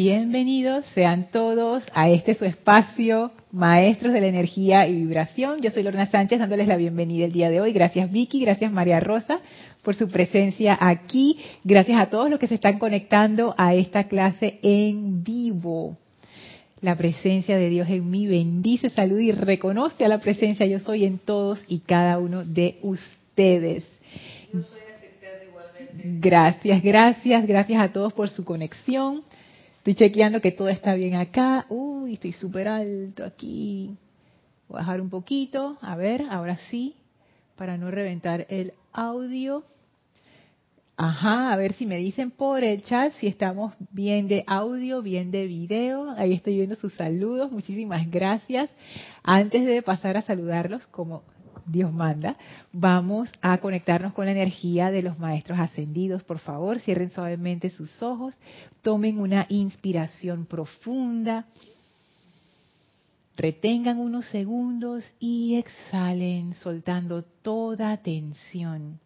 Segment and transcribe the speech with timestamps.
[0.00, 5.60] Bienvenidos sean todos a este su espacio, Maestros de la Energía y Vibración.
[5.60, 7.72] Yo soy Lorna Sánchez dándoles la bienvenida el día de hoy.
[7.72, 9.40] Gracias Vicky, gracias María Rosa
[9.82, 11.40] por su presencia aquí.
[11.64, 15.96] Gracias a todos los que se están conectando a esta clase en vivo.
[16.80, 21.06] La presencia de Dios en mí bendice, saluda y reconoce a la presencia yo soy
[21.06, 23.84] en todos y cada uno de ustedes.
[24.54, 26.04] Yo soy aceptada igualmente.
[26.20, 29.24] Gracias, gracias, gracias a todos por su conexión.
[29.88, 31.64] Estoy chequeando que todo está bien acá.
[31.70, 33.96] Uy, estoy súper alto aquí.
[34.68, 35.78] Voy a bajar un poquito.
[35.80, 36.94] A ver, ahora sí,
[37.56, 39.64] para no reventar el audio.
[40.98, 45.30] Ajá, a ver si me dicen por el chat si estamos bien de audio, bien
[45.30, 46.10] de video.
[46.18, 47.50] Ahí estoy viendo sus saludos.
[47.50, 48.68] Muchísimas gracias.
[49.22, 51.22] Antes de pasar a saludarlos, como
[51.68, 52.36] Dios manda,
[52.72, 56.24] vamos a conectarnos con la energía de los maestros ascendidos.
[56.24, 58.34] Por favor, cierren suavemente sus ojos,
[58.82, 61.46] tomen una inspiración profunda,
[63.36, 68.98] retengan unos segundos y exhalen soltando toda tensión.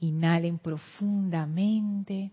[0.00, 2.32] Inhalen profundamente.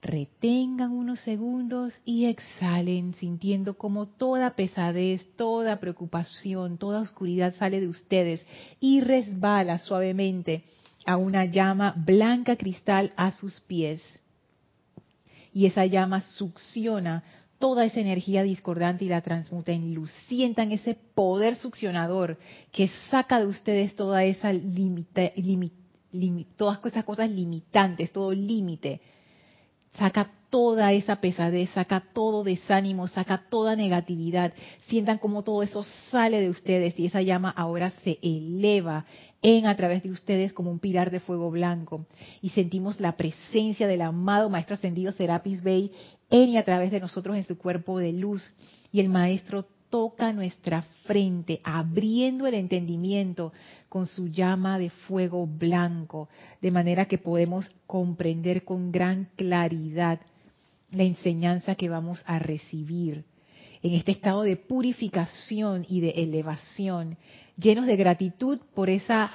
[0.00, 7.88] Retengan unos segundos y exhalen sintiendo como toda pesadez, toda preocupación, toda oscuridad sale de
[7.88, 8.46] ustedes
[8.78, 10.62] y resbala suavemente
[11.04, 14.00] a una llama blanca cristal a sus pies.
[15.52, 17.24] Y esa llama succiona
[17.58, 20.12] toda esa energía discordante y la transmuta en luz.
[20.28, 22.38] Sientan ese poder succionador
[22.70, 24.52] que saca de ustedes toda esa
[26.56, 29.00] todas esas cosas limitantes, todo límite.
[29.94, 34.52] Saca toda esa pesadez, saca todo desánimo, saca toda negatividad.
[34.86, 39.04] Sientan como todo eso sale de ustedes y esa llama ahora se eleva
[39.42, 42.06] en a través de ustedes como un pilar de fuego blanco.
[42.40, 45.92] Y sentimos la presencia del amado Maestro Ascendido Serapis Bey
[46.30, 48.42] en y a través de nosotros en su cuerpo de luz.
[48.90, 53.52] Y el Maestro toca nuestra frente, abriendo el entendimiento
[53.88, 56.28] con su llama de fuego blanco,
[56.60, 60.20] de manera que podemos comprender con gran claridad
[60.90, 63.24] la enseñanza que vamos a recibir.
[63.82, 67.16] En este estado de purificación y de elevación,
[67.56, 69.30] llenos de gratitud por esa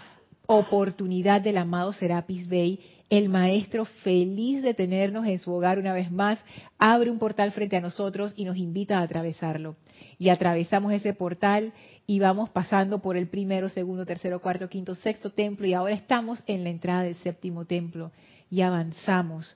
[0.47, 2.79] oportunidad del amado Serapis Bey,
[3.17, 6.39] el maestro feliz de tenernos en su hogar una vez más,
[6.79, 9.75] abre un portal frente a nosotros y nos invita a atravesarlo.
[10.17, 11.73] Y atravesamos ese portal
[12.07, 16.39] y vamos pasando por el primero, segundo, tercero, cuarto, quinto, sexto templo y ahora estamos
[16.47, 18.11] en la entrada del séptimo templo
[18.49, 19.55] y avanzamos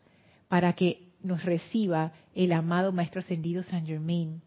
[0.49, 4.39] para que nos reciba el amado Maestro Ascendido San Germain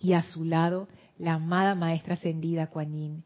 [0.00, 3.22] y a su lado la amada Maestra Ascendida Kuan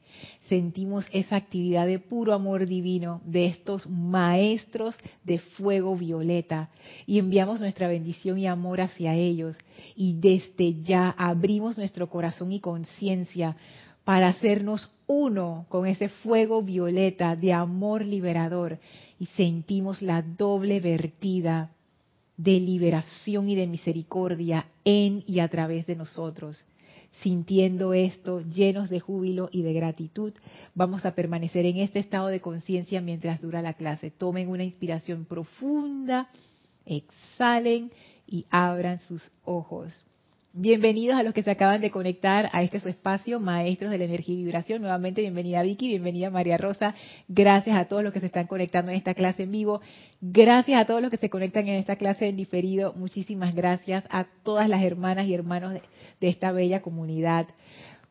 [0.49, 6.69] Sentimos esa actividad de puro amor divino de estos maestros de fuego violeta
[7.07, 9.57] y enviamos nuestra bendición y amor hacia ellos.
[9.97, 13.57] Y desde ya abrimos nuestro corazón y conciencia
[14.05, 18.79] para hacernos uno con ese fuego violeta de amor liberador.
[19.19, 21.71] Y sentimos la doble vertida
[22.37, 26.65] de liberación y de misericordia en y a través de nosotros.
[27.23, 30.33] Sintiendo esto, llenos de júbilo y de gratitud,
[30.75, 34.11] vamos a permanecer en este estado de conciencia mientras dura la clase.
[34.11, 36.29] Tomen una inspiración profunda,
[36.87, 37.91] exhalen
[38.27, 40.05] y abran sus ojos.
[40.55, 44.07] Bienvenidos a los que se acaban de conectar a este su espacio, Maestros de la
[44.07, 44.81] Energía y Vibración.
[44.81, 46.95] Nuevamente, bienvenida Vicky, bienvenida María Rosa.
[47.29, 49.83] Gracias a todos los que se están conectando en esta clase en vivo.
[50.23, 52.95] Gracias a todos los que se conectan en esta clase en diferido.
[52.95, 55.83] Muchísimas gracias a todas las hermanas y hermanos de,
[56.19, 57.47] de esta bella comunidad.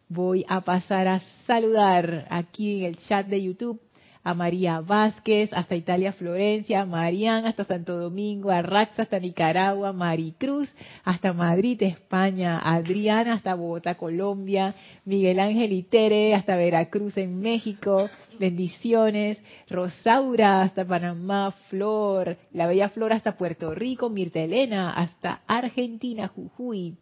[0.08, 3.82] Voy a pasar a saludar aquí en el chat de YouTube
[4.28, 10.70] a María Vázquez, hasta Italia, Florencia, a hasta Santo Domingo, a Raxa, hasta Nicaragua, Maricruz,
[11.06, 18.10] hasta Madrid, España, Adriana, hasta Bogotá, Colombia, Miguel Ángel y Tere, hasta Veracruz, en México,
[18.38, 19.38] bendiciones,
[19.70, 26.98] Rosaura, hasta Panamá, Flor, la bella Flor, hasta Puerto Rico, Mirta Elena, hasta Argentina, Jujuy,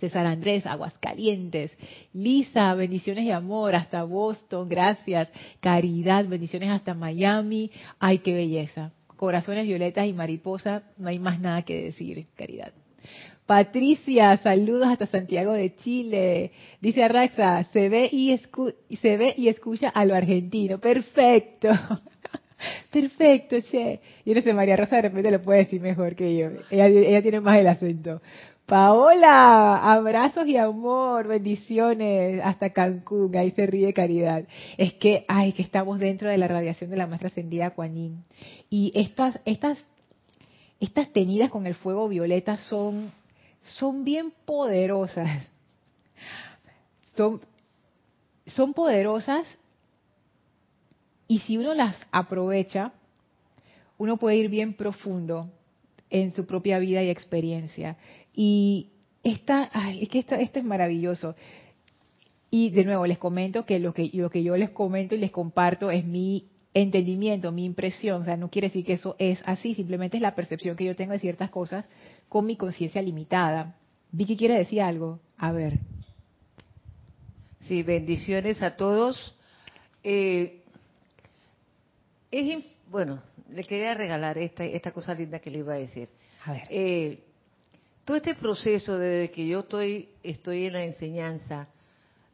[0.00, 1.76] César Andrés, Aguascalientes.
[2.12, 5.28] Lisa, bendiciones y amor hasta Boston, gracias.
[5.60, 7.70] Caridad, bendiciones hasta Miami.
[7.98, 8.92] Ay, qué belleza.
[9.16, 12.72] Corazones violetas y mariposa, no hay más nada que decir, Caridad.
[13.48, 16.52] Patricia, saludos hasta Santiago de Chile.
[16.82, 18.38] Dice Arraxa, se ve y,
[19.00, 20.78] se ve y escucha a lo argentino.
[20.78, 21.70] Perfecto.
[22.92, 24.00] Perfecto, che.
[24.26, 26.50] Y no sé, María Rosa de repente lo puede decir mejor que yo.
[26.70, 28.20] Ella, ella tiene más el acento.
[28.68, 34.44] Paola, abrazos y amor, bendiciones hasta Cancún, ahí se ríe caridad.
[34.76, 38.24] Es que, ay, que estamos dentro de la radiación de la maestra ascendida Kuan
[38.68, 39.78] Y estas, estas
[40.80, 43.10] estas tenidas con el fuego violeta son,
[43.60, 45.46] son bien poderosas.
[47.16, 47.40] Son,
[48.46, 49.44] son poderosas
[51.26, 52.92] y si uno las aprovecha,
[53.96, 55.50] uno puede ir bien profundo
[56.10, 57.96] en su propia vida y experiencia.
[58.34, 58.90] Y
[59.22, 61.34] esta, ay, es que esto, esto es maravilloso.
[62.50, 65.30] Y de nuevo les comento que lo que lo que yo les comento y les
[65.30, 69.74] comparto es mi entendimiento, mi impresión, o sea, no quiere decir que eso es así,
[69.74, 71.88] simplemente es la percepción que yo tengo de ciertas cosas
[72.28, 73.76] con mi conciencia limitada.
[74.12, 75.78] Vicky quiere decir algo, a ver.
[77.62, 79.36] Sí, bendiciones a todos.
[80.02, 80.62] Eh,
[82.30, 86.08] es bueno, le quería regalar esta esta cosa linda que le iba a decir.
[86.44, 86.62] A ver.
[86.70, 87.24] Eh,
[88.04, 91.68] todo este proceso desde que yo estoy estoy en la enseñanza,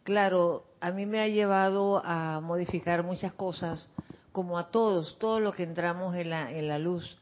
[0.02, 3.88] claro, a mí me ha llevado a modificar muchas cosas,
[4.32, 7.18] como a todos, todos los que entramos en la en la luz,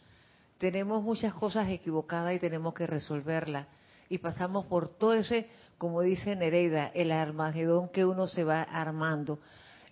[0.58, 3.66] tenemos muchas cosas equivocadas y tenemos que resolverlas
[4.12, 5.48] y pasamos por todo ese,
[5.78, 9.38] como dice Nereida, el armagedón que uno se va armando.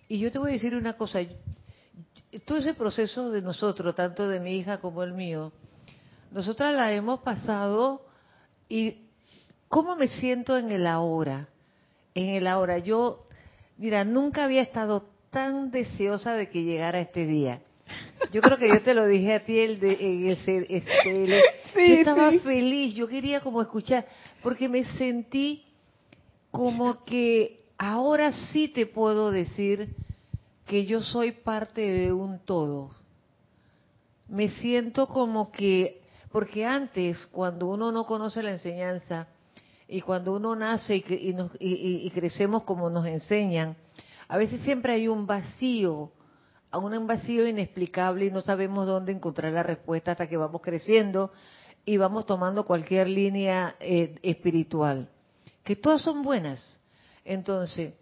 [0.07, 1.21] Y yo te voy a decir una cosa,
[2.39, 5.51] todo ese proceso de nosotros, tanto de mi hija como el mío,
[6.31, 8.05] nosotras la hemos pasado
[8.69, 8.95] y
[9.67, 11.47] cómo me siento en el ahora,
[12.15, 12.77] en el ahora.
[12.77, 13.25] Yo,
[13.77, 17.59] mira, nunca había estado tan deseosa de que llegara este día.
[18.31, 20.31] Yo creo que yo te lo dije a ti el de, en el,
[20.69, 21.29] este, el-
[21.73, 22.39] Sí, yo estaba sí.
[22.39, 24.05] feliz, yo quería como escuchar,
[24.43, 25.63] porque me sentí
[26.51, 29.89] como que ahora sí te puedo decir
[30.71, 32.91] que yo soy parte de un todo.
[34.29, 36.01] Me siento como que,
[36.31, 39.27] porque antes, cuando uno no conoce la enseñanza
[39.85, 43.75] y cuando uno nace y, y nos- y- y- crecemos como nos enseñan,
[44.29, 46.13] a veces siempre hay un vacío,
[46.71, 51.33] un vacío inexplicable y no sabemos dónde encontrar la respuesta hasta que vamos creciendo
[51.83, 55.09] y vamos tomando cualquier línea eh, espiritual,
[55.65, 56.79] que todas son buenas.
[57.25, 57.93] Entonces,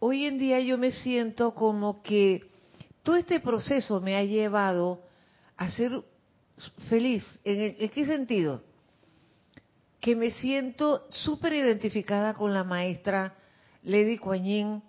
[0.00, 2.42] hoy en día yo me siento como que
[3.02, 5.02] todo este proceso me ha llevado
[5.56, 6.02] a ser
[6.88, 7.24] feliz.
[7.44, 8.62] ¿En, qué sentido?
[10.00, 13.34] Que me siento súper identificada con la maestra
[13.82, 14.82] Lady Kuan Yin.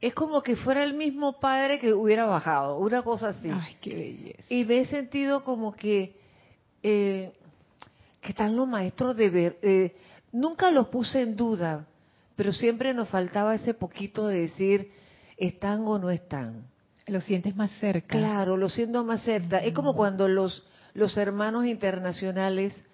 [0.00, 3.48] Es como que fuera el mismo padre que hubiera bajado, una cosa así.
[3.50, 4.42] Ay, qué belleza.
[4.48, 6.16] Y me he sentido como que,
[6.82, 7.32] eh,
[8.20, 9.58] que están los maestros de ver.
[9.62, 9.96] eh,
[10.32, 11.86] nunca los puse en duda,
[12.36, 14.92] pero siempre nos faltaba ese poquito de decir,
[15.36, 16.64] ¿están o no están?
[17.06, 18.18] Lo sientes más cerca.
[18.18, 19.58] Claro, lo siento más cerca.
[19.58, 22.84] Es como cuando los, los hermanos internacionales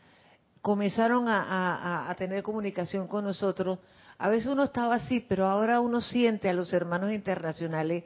[0.61, 3.79] comenzaron a, a- a- a tener comunicación con nosotros.
[4.19, 8.05] A veces uno estaba así, pero ahora uno siente a los hermanos internacionales,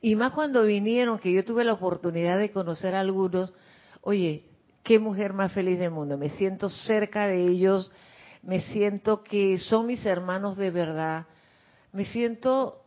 [0.00, 3.52] y más cuando vinieron, que yo tuve la oportunidad de conocer a algunos,
[4.02, 4.44] oye,
[4.84, 6.16] qué mujer más feliz del mundo.
[6.16, 7.90] Me siento cerca de ellos,
[8.42, 11.26] me siento que son mis hermanos de verdad,
[11.92, 12.82] me siento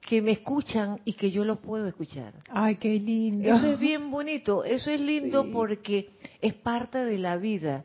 [0.00, 2.34] que me escuchan y que yo los puedo escuchar.
[2.50, 3.48] Ay, qué lindo.
[3.48, 5.50] Eso es bien bonito, eso es lindo Sí.
[5.52, 6.10] porque
[6.40, 7.84] es parte de la vida.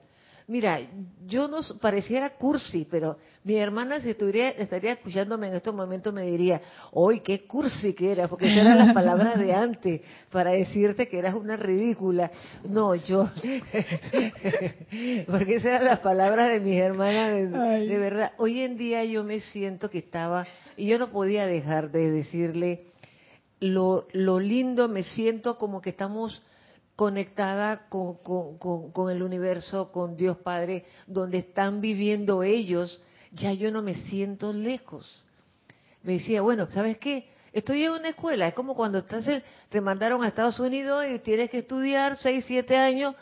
[0.49, 0.79] Mira,
[1.25, 6.21] yo no pareciera cursi, pero mi hermana si estuviera, estaría escuchándome en estos momentos me
[6.21, 6.61] diría,
[6.93, 10.01] hoy qué cursi que eras, porque esas eran las palabras de antes
[10.31, 12.31] para decirte que eras una ridícula.
[12.63, 13.29] No, yo,
[15.27, 18.31] porque esas eran las palabras de mis hermanas de, de verdad.
[18.37, 22.85] Hoy en día yo me siento que estaba, y yo no podía dejar de decirle,
[23.59, 26.41] lo, lo lindo, me siento como que estamos
[26.97, 28.15] conectada con,
[28.91, 32.99] con- el universo, con Dios Padre, donde están viviendo ellos,
[33.31, 35.23] ya yo no me siento lejos.
[36.01, 37.29] Me decía, bueno, ¿sabes qué?
[37.53, 41.19] Estoy en una escuela, es como cuando estás en- te mandaron a Estados Unidos y
[41.19, 43.13] tienes que estudiar seis, siete años,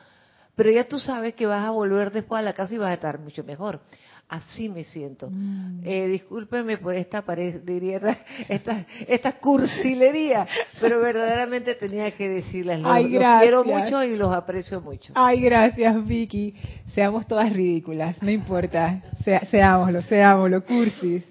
[0.56, 2.94] pero ya tú sabes que vas a volver después a la casa y vas a
[2.94, 3.82] estar mucho mejor.
[4.28, 5.30] Así me siento.
[5.30, 5.82] Mm.
[5.86, 8.02] Eh, discúlpeme por esta, pare- diría,
[8.50, 10.48] esta, esta, cursilería,
[10.82, 12.80] pero verdaderamente tenía que decirles.
[12.80, 15.14] Los, Ay, los quiero mucho y los aprecio mucho.
[15.16, 16.56] Ay, gracias, Vicky.
[16.96, 19.04] Seamos todas ridículas, no importa.
[19.24, 21.24] Sea- seámoslo, seámoslo, cursis.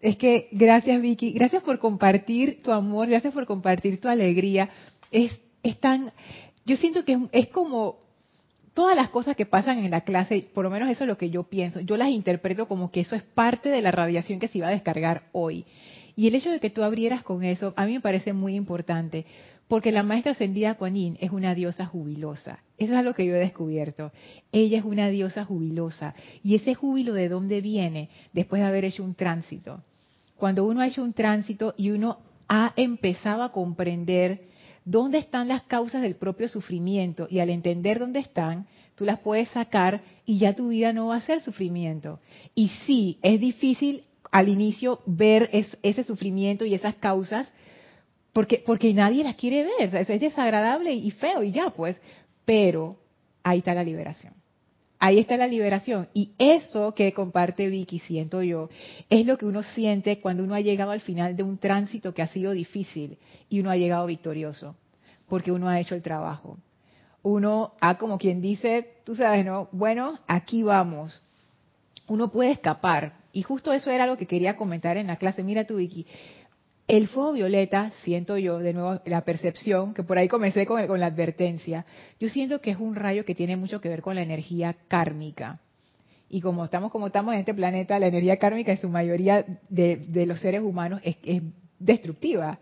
[0.00, 1.32] Es que gracias, Vicky.
[1.32, 4.70] Gracias por compartir tu amor, gracias por compartir tu alegría.
[5.10, 6.12] Es, es tan.
[6.64, 8.01] Yo siento que es, es como
[8.74, 11.30] todas las cosas que pasan en la clase, por lo menos eso es lo que
[11.30, 14.58] yo pienso, yo las interpreto como que eso es parte de la radiación que se
[14.58, 15.64] iba a descargar hoy.
[16.14, 19.24] Y el hecho de que tú abrieras con eso, a mí me parece muy importante,
[19.68, 22.58] porque la maestra ascendida Kuan es una diosa jubilosa.
[22.76, 24.12] Eso es lo que yo he descubierto.
[24.50, 26.14] Ella es una diosa jubilosa.
[26.42, 29.82] Y ese júbilo de dónde viene después de haber hecho un tránsito.
[30.36, 34.42] Cuando uno ha hecho un tránsito y uno ha empezado a comprender
[34.84, 39.48] dónde están las causas del propio sufrimiento y al entender dónde están, tú las puedes
[39.48, 42.18] sacar y ya tu vida no va a ser sufrimiento.
[42.54, 47.52] Y sí, es difícil al inicio ver ese sufrimiento y esas causas
[48.32, 52.00] porque, porque nadie las quiere ver, eso es desagradable y feo y ya pues,
[52.44, 52.96] pero
[53.42, 54.32] ahí está la liberación.
[55.04, 56.06] Ahí está la liberación.
[56.14, 58.68] Y eso que comparte Vicky, siento yo,
[59.10, 62.22] es lo que uno siente cuando uno ha llegado al final de un tránsito que
[62.22, 63.18] ha sido difícil
[63.48, 64.76] y uno ha llegado victorioso,
[65.28, 66.56] porque uno ha hecho el trabajo.
[67.24, 69.68] Uno ha, como quien dice, tú sabes, ¿no?
[69.72, 71.20] Bueno, aquí vamos.
[72.06, 73.14] Uno puede escapar.
[73.32, 75.42] Y justo eso era lo que quería comentar en la clase.
[75.42, 76.06] Mira tú, Vicky,
[76.88, 81.00] el fuego violeta, siento yo, de nuevo, la percepción, que por ahí comencé con, con,
[81.00, 81.86] la advertencia,
[82.18, 85.60] yo siento que es un rayo que tiene mucho que ver con la energía kármica.
[86.28, 90.24] Y como estamos como estamos en este planeta, la energía kármica en su mayoría de,
[90.26, 91.42] los seres humanos es,
[91.78, 92.58] destructiva.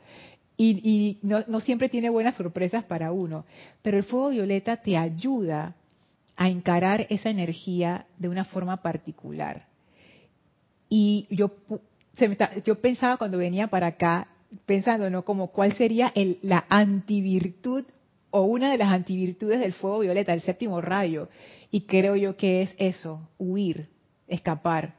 [0.56, 3.46] Y, y no, no siempre tiene buenas sorpresas para uno.
[3.80, 5.76] Pero el fuego violeta te ayuda
[6.36, 9.66] a encarar esa energía de una forma particular.
[10.88, 11.52] Y yo
[12.64, 14.28] yo pensaba cuando venía para acá,
[14.66, 15.24] pensando, ¿no?
[15.24, 17.84] Como cuál sería el, la antivirtud
[18.30, 21.28] o una de las antivirtudes del fuego violeta, el séptimo rayo.
[21.70, 23.88] Y creo yo que es eso, huir,
[24.28, 24.94] escapar.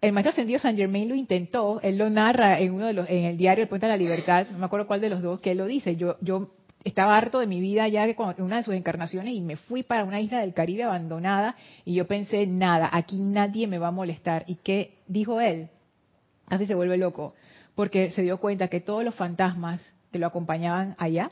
[0.00, 3.24] El maestro ascendido San Germain lo intentó, él lo narra en uno de los, en
[3.24, 5.50] el diario El Puente de la Libertad, no me acuerdo cuál de los dos, que
[5.50, 5.96] él lo dice.
[5.96, 6.54] Yo, yo
[6.84, 10.04] estaba harto de mi vida ya en una de sus encarnaciones y me fui para
[10.04, 14.44] una isla del Caribe abandonada y yo pensé, nada, aquí nadie me va a molestar.
[14.46, 15.68] ¿Y qué dijo él?
[16.50, 17.34] Casi se vuelve loco,
[17.76, 21.30] porque se dio cuenta que todos los fantasmas que lo acompañaban allá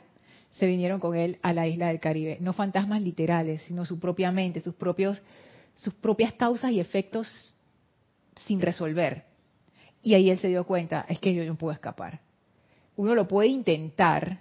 [0.51, 2.37] se vinieron con él a la isla del Caribe.
[2.39, 5.21] No fantasmas literales, sino su propia mente, sus, propios,
[5.75, 7.53] sus propias causas y efectos
[8.45, 9.25] sin resolver.
[10.01, 12.21] Y ahí él se dio cuenta, es que yo no puedo escapar.
[12.95, 14.39] Uno lo puede intentar,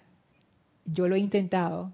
[0.84, 1.90] yo lo he intentado,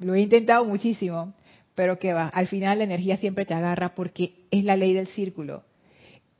[0.00, 1.32] lo he intentado muchísimo,
[1.76, 5.06] pero que va, al final la energía siempre te agarra porque es la ley del
[5.06, 5.62] círculo.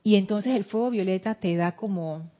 [0.07, 2.31] Y entonces el fuego violeta te da como,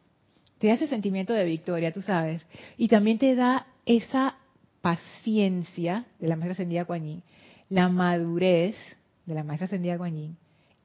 [0.58, 2.46] te da ese sentimiento de victoria, tú sabes.
[2.78, 4.38] Y también te da esa
[4.80, 7.24] paciencia de la maestra ascendida Kuan
[7.68, 8.78] la madurez
[9.26, 10.38] de la maestra ascendida Kuan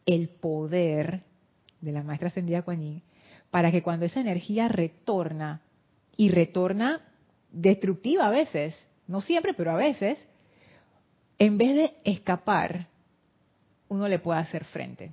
[0.07, 1.23] el poder
[1.81, 3.01] de la maestra ascendida Kuan
[3.53, 5.61] para que cuando esa energía retorna,
[6.17, 7.01] y retorna
[7.53, 10.27] destructiva a veces, no siempre, pero a veces,
[11.39, 12.89] en vez de escapar,
[13.89, 15.13] uno le pueda hacer frente.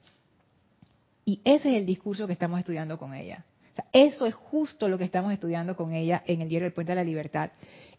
[1.30, 3.46] Y ese es el discurso que estamos estudiando con ella.
[3.94, 6.96] eso es justo lo que estamos estudiando con ella en el diario del Puente de
[6.96, 7.52] la Libertad,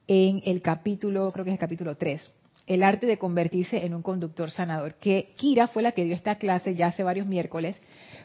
[0.08, 2.28] en el capítulo, creo que es el capítulo 3,
[2.66, 6.38] el arte de convertirse en un conductor sanador, que Kira fue la que dio esta
[6.38, 7.80] clase ya hace varios miércoles,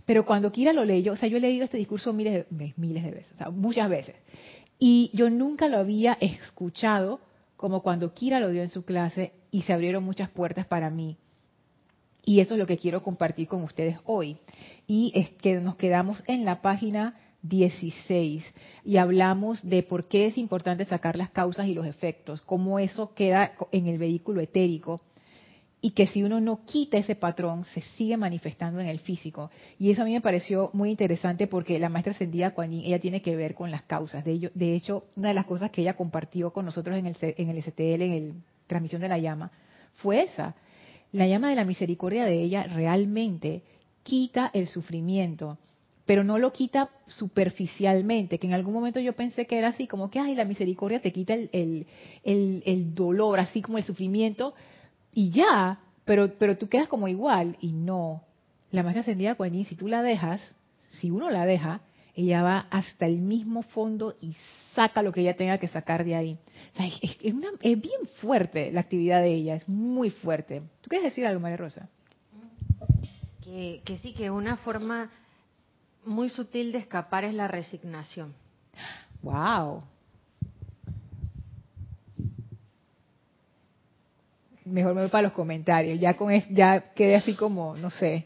[0.08, 3.04] pero cuando Kira lo leyó, o sea, yo he leído este discurso miles de, miles
[3.04, 4.16] de veces, o sea, muchas veces,
[4.80, 7.20] y yo nunca lo había escuchado
[7.58, 11.20] como cuando Kira lo dio en su clase y se abrieron muchas puertas para mí
[12.26, 14.38] y eso es lo que quiero compartir con ustedes hoy.
[14.88, 18.44] Y es que nos quedamos en la página 16
[18.84, 23.14] y hablamos de por qué es importante sacar las causas y los efectos, cómo eso
[23.14, 25.02] queda en el vehículo etérico
[25.82, 29.52] y que si uno no quita ese patrón se sigue manifestando en el físico.
[29.78, 33.22] Y eso a mí me pareció muy interesante porque la maestra ascendida Kuan ella tiene
[33.22, 34.26] que ver con las causas.
[34.26, 37.16] De, ello, de hecho, una de las cosas que ella compartió con nosotros en el,
[37.22, 38.34] en el STL, en el
[38.66, 39.52] transmisión de la llama,
[39.94, 40.56] fue esa,
[41.16, 43.64] la llama de la misericordia de ella realmente
[44.04, 45.58] quita el sufrimiento,
[46.06, 50.12] pero no lo quita superficialmente, que en algún momento yo pensé que era así, como
[50.12, 51.88] que, ay, la misericordia te quita el,
[52.24, 54.54] el, dolor, así como el sufrimiento,
[55.14, 58.24] y ya, pero, pero tú quedas como igual, y no.
[58.72, 60.42] La más ascendida Kuan si tú la dejas,
[60.90, 61.80] si uno la deja,
[62.16, 64.36] ella va hasta el mismo fondo y
[64.74, 66.40] saca lo que ella tenga que sacar de ahí.
[66.78, 70.62] es, bien fuerte la actividad de ella, es muy fuerte.
[70.82, 71.90] ¿Tú quieres decir algo, María Rosa?
[73.44, 75.10] Que, que sí, que una forma
[76.06, 78.34] muy sutil de escapar es la resignación.
[79.22, 79.84] ¡Wow!
[84.66, 86.00] Mejor me voy para los comentarios.
[86.00, 88.26] Ya con ya quedé así como, no sé.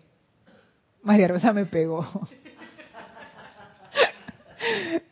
[1.03, 2.05] María Rosa me pegó.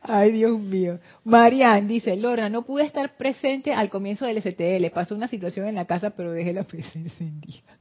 [0.02, 1.00] Ay, Dios mío.
[1.24, 4.90] Marian dice, Lorna, no pude estar presente al comienzo del STL.
[4.94, 7.78] Pasó una situación en la casa, pero dejé la presencia encendida.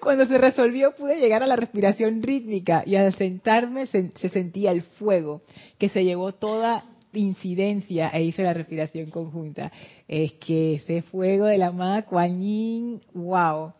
[0.00, 4.82] Cuando se resolvió pude llegar a la respiración rítmica y al sentarme se, sentía el
[4.82, 5.42] fuego
[5.78, 9.70] que se llevó toda incidencia e hice la respiración conjunta.
[10.08, 13.72] Es que ese fuego de la amada Kuan wow.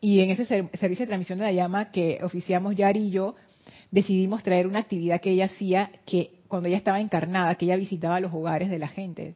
[0.00, 3.34] Y en ese servicio de transmisión de la llama que oficiamos Yari y yo,
[3.90, 8.20] decidimos traer una actividad que ella hacía que cuando ella estaba encarnada, que ella visitaba
[8.20, 9.34] los hogares de la gente,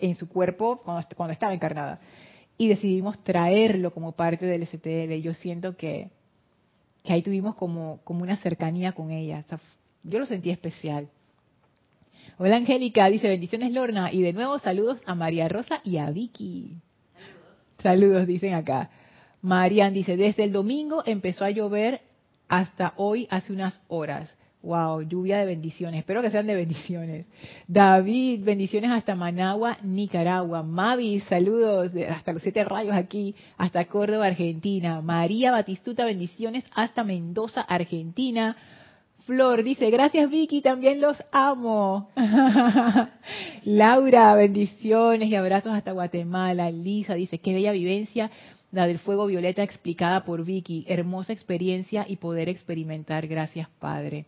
[0.00, 1.98] en su cuerpo cuando, estaba encarnada.
[2.58, 5.14] Y decidimos traerlo como parte del STL.
[5.22, 6.10] Yo siento que,
[7.02, 9.44] que ahí tuvimos como, como una cercanía con ella.
[10.02, 11.08] Yo lo sentí especial.
[12.36, 14.12] Hola Angélica, dice bendiciones Lorna.
[14.12, 16.76] Y de nuevo saludos a María Rosa y a Vicky.
[17.14, 17.82] Saludos.
[17.82, 18.90] Saludos, dicen acá.
[19.42, 22.02] Marian dice, desde el domingo empezó a llover
[22.50, 24.28] hasta hoy hace unas horas.
[24.62, 26.00] Wow, lluvia de bendiciones.
[26.00, 27.24] Espero que sean de bendiciones.
[27.66, 30.62] David, bendiciones hasta Managua, Nicaragua.
[30.62, 35.00] Mavi, saludos hasta los siete rayos aquí, hasta Córdoba, Argentina.
[35.00, 38.54] María Batistuta, bendiciones hasta Mendoza, Argentina.
[39.24, 42.10] Flor dice, gracias Vicky, también los amo.
[43.64, 46.70] Laura, bendiciones y abrazos hasta Guatemala.
[46.70, 48.30] Lisa dice, qué bella vivencia
[48.72, 50.84] la del fuego violeta explicada por Vicky.
[50.88, 53.26] Hermosa experiencia y poder experimentar.
[53.26, 54.26] Gracias Padre.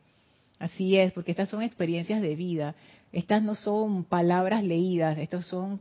[0.59, 2.75] Así es, porque estas son experiencias de vida.
[3.13, 5.81] Estas no son palabras leídas, estas son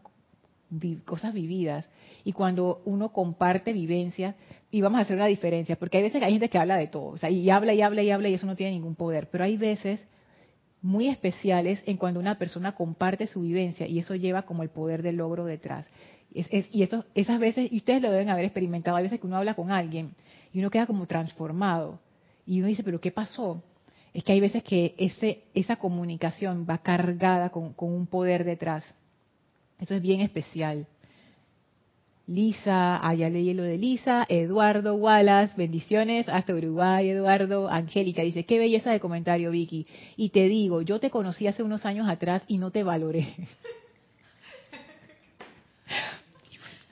[1.05, 1.87] cosas vividas.
[2.23, 4.35] Y cuando uno comparte vivencias,
[4.71, 6.87] y vamos a hacer una diferencia, porque hay veces que hay gente que habla de
[6.87, 9.27] todo, o sea, y habla y habla y habla y eso no tiene ningún poder,
[9.29, 10.05] pero hay veces
[10.81, 15.03] muy especiales en cuando una persona comparte su vivencia y eso lleva como el poder
[15.03, 15.85] del logro detrás.
[16.33, 19.53] Y eso, esas veces, y ustedes lo deben haber experimentado, hay veces que uno habla
[19.53, 20.11] con alguien
[20.53, 21.99] y uno queda como transformado
[22.45, 23.61] y uno dice, pero ¿qué pasó?
[24.13, 28.83] es que hay veces que ese, esa comunicación va cargada con, un poder detrás.
[29.79, 30.85] Eso es bien especial.
[32.27, 38.45] Lisa, ah, ya leí lo de Lisa, Eduardo Wallace, bendiciones hasta Uruguay, Eduardo, Angélica dice,
[38.45, 39.87] qué belleza de comentario, Vicky.
[40.17, 43.35] Y te digo, yo te conocí hace unos años atrás y no te valoré.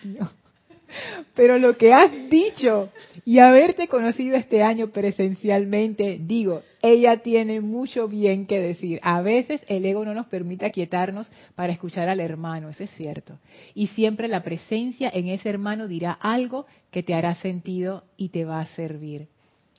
[1.36, 2.90] Pero lo que has dicho
[3.26, 9.00] y haberte conocido este año presencialmente, digo, ella tiene mucho bien que decir.
[9.04, 13.38] A veces el ego no nos permite aquietarnos para escuchar al hermano, eso es cierto.
[13.76, 18.46] Y siempre la presencia en ese hermano dirá algo que te hará sentido y te
[18.46, 19.28] va a servir.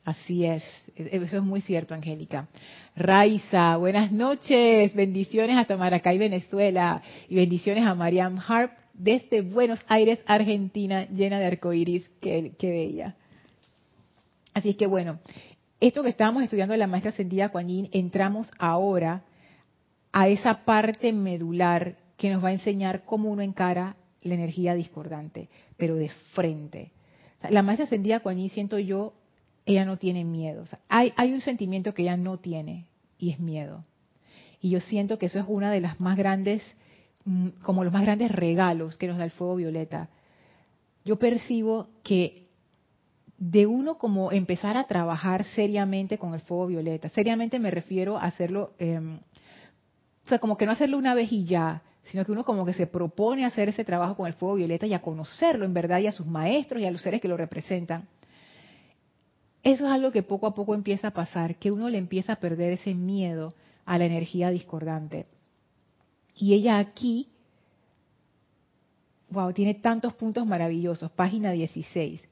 [0.05, 0.65] Así es,
[0.97, 2.49] eso es muy cierto, Angélica.
[2.97, 10.21] Raiza, buenas noches, bendiciones hasta Maracay, Venezuela, y bendiciones a Mariam Harp desde Buenos Aires,
[10.27, 13.17] Argentina, llena de arcoíris, qué, qué bella.
[14.53, 15.21] Así es que bueno,
[15.81, 19.23] esto que estábamos estudiando de la maestra Ascendida Kuan entramos ahora
[20.13, 25.49] a esa parte medular que nos va a enseñar cómo uno encara la energía discordante,
[25.79, 26.91] pero de frente.
[27.49, 29.15] la maestra Ascendida Kuan siento yo,
[29.65, 30.65] ella no tiene miedo.
[30.89, 32.85] hay, hay un sentimiento que ella no tiene
[33.19, 33.83] y es miedo.
[34.61, 36.63] Y yo siento que eso es una de las más grandes
[37.63, 40.09] como los más grandes regalos que nos da el fuego violeta.
[41.05, 42.49] Yo percibo que
[43.39, 48.25] de uno como empezar a trabajar seriamente con el fuego violeta, seriamente me refiero a
[48.25, 52.45] hacerlo, em, o sea, como que no hacerlo una vez y ya, sino que uno
[52.45, 55.75] como que se propone hacer ese trabajo con el fuego violeta y a conocerlo en
[55.75, 58.09] verdad y a sus maestros y a los seres que lo representan.
[59.63, 62.37] Eso es algo que poco a poco empieza a pasar, que uno le empieza a
[62.37, 63.55] perder ese miedo
[63.85, 65.27] a la energía discordante.
[66.41, 67.29] Y ella aquí,
[69.29, 72.23] wow, tiene tantos puntos maravillosos, página 16.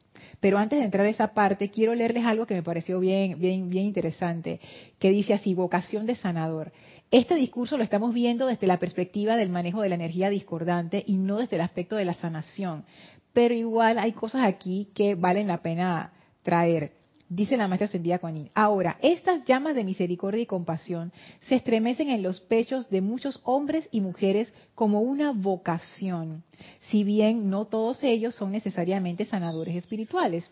[0.41, 3.69] Pero antes de entrar a esa parte, quiero leerles algo que me pareció bien, bien,
[3.69, 4.61] bien interesante,
[4.99, 6.73] que dice así, vocación de sanador.
[7.11, 11.19] Este discurso lo estamos viendo desde la perspectiva del manejo de la energía discordante y
[11.19, 12.87] no desde el aspecto de la sanación.
[13.35, 16.98] Pero igual hay cosas aquí que valen la pena traer
[17.29, 21.13] dice la maestra ascendida Kuan Ahora, estas llamas de misericordia y compasión
[21.49, 26.43] se estremecen en los pechos de muchos hombres y mujeres como una vocación,
[26.91, 30.51] si bien no todos ellos son necesariamente sanadores espirituales.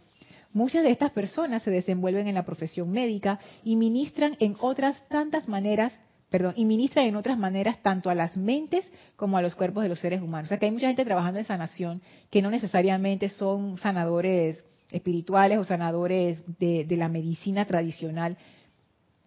[0.52, 5.48] Muchas de estas personas se desenvuelven en la profesión médica y ministran en otras tantas
[5.48, 5.92] maneras
[6.30, 8.84] perdón, y ministran en otras maneras tanto a las mentes
[9.14, 10.46] como a los cuerpos de los seres humanos.
[10.46, 15.58] O sea que hay mucha gente trabajando en sanación que no necesariamente son sanadores espirituales
[15.58, 18.36] o sanadores de, la medicina tradicional.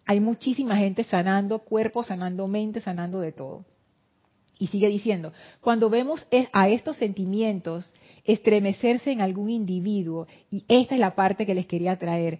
[0.05, 3.65] Hay muchísima gente sanando cuerpo, sanando mente, sanando de todo.
[4.57, 7.93] Y sigue diciendo, cuando vemos a estos sentimientos
[8.25, 12.39] estremecerse en algún individuo, y esta es la parte que les quería traer,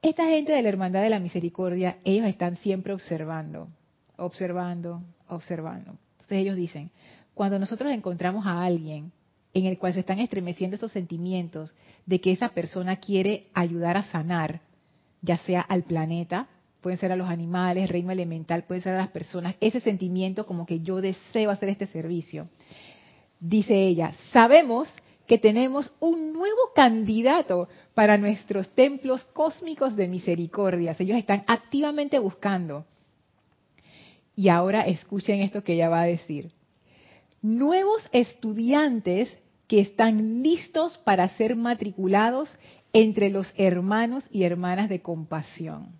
[0.00, 3.66] esta gente de la Hermandad de la Misericordia, ellos están siempre observando,
[4.16, 5.98] observando, observando.
[6.12, 6.90] Entonces ellos dicen,
[7.34, 9.12] cuando nosotros encontramos a alguien
[9.54, 11.74] en el cual se están estremeciendo estos sentimientos
[12.06, 14.60] de que esa persona quiere ayudar a sanar,
[15.22, 16.48] ya sea al planeta,
[16.80, 20.66] pueden ser a los animales, reino elemental, pueden ser a las personas, ese sentimiento como
[20.66, 22.48] que yo deseo hacer este servicio.
[23.40, 24.88] Dice ella, sabemos
[25.26, 30.96] que tenemos un nuevo candidato para nuestros templos cósmicos de misericordia.
[30.98, 32.86] Ellos están activamente buscando.
[34.34, 36.50] Y ahora escuchen esto que ella va a decir.
[37.42, 42.52] Nuevos estudiantes que están listos para ser matriculados
[42.92, 45.92] entre los hermanos y hermanas de compasión.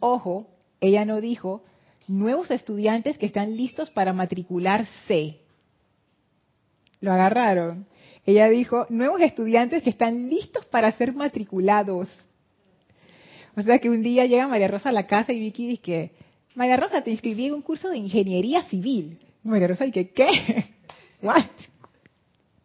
[0.00, 0.46] Ojo,
[0.80, 1.64] ella no dijo
[2.06, 5.40] nuevos estudiantes que están listos para matricularse.
[7.00, 7.86] ¿Lo agarraron?
[8.24, 12.08] Ella dijo nuevos estudiantes que están listos para ser matriculados.
[13.56, 16.12] O sea que un día llega María Rosa a la casa y Vicky dice que,
[16.54, 19.18] María Rosa, te inscribí en un curso de ingeniería civil.
[19.48, 20.64] María Rosa dice, ¿qué?
[21.22, 21.44] ¿What?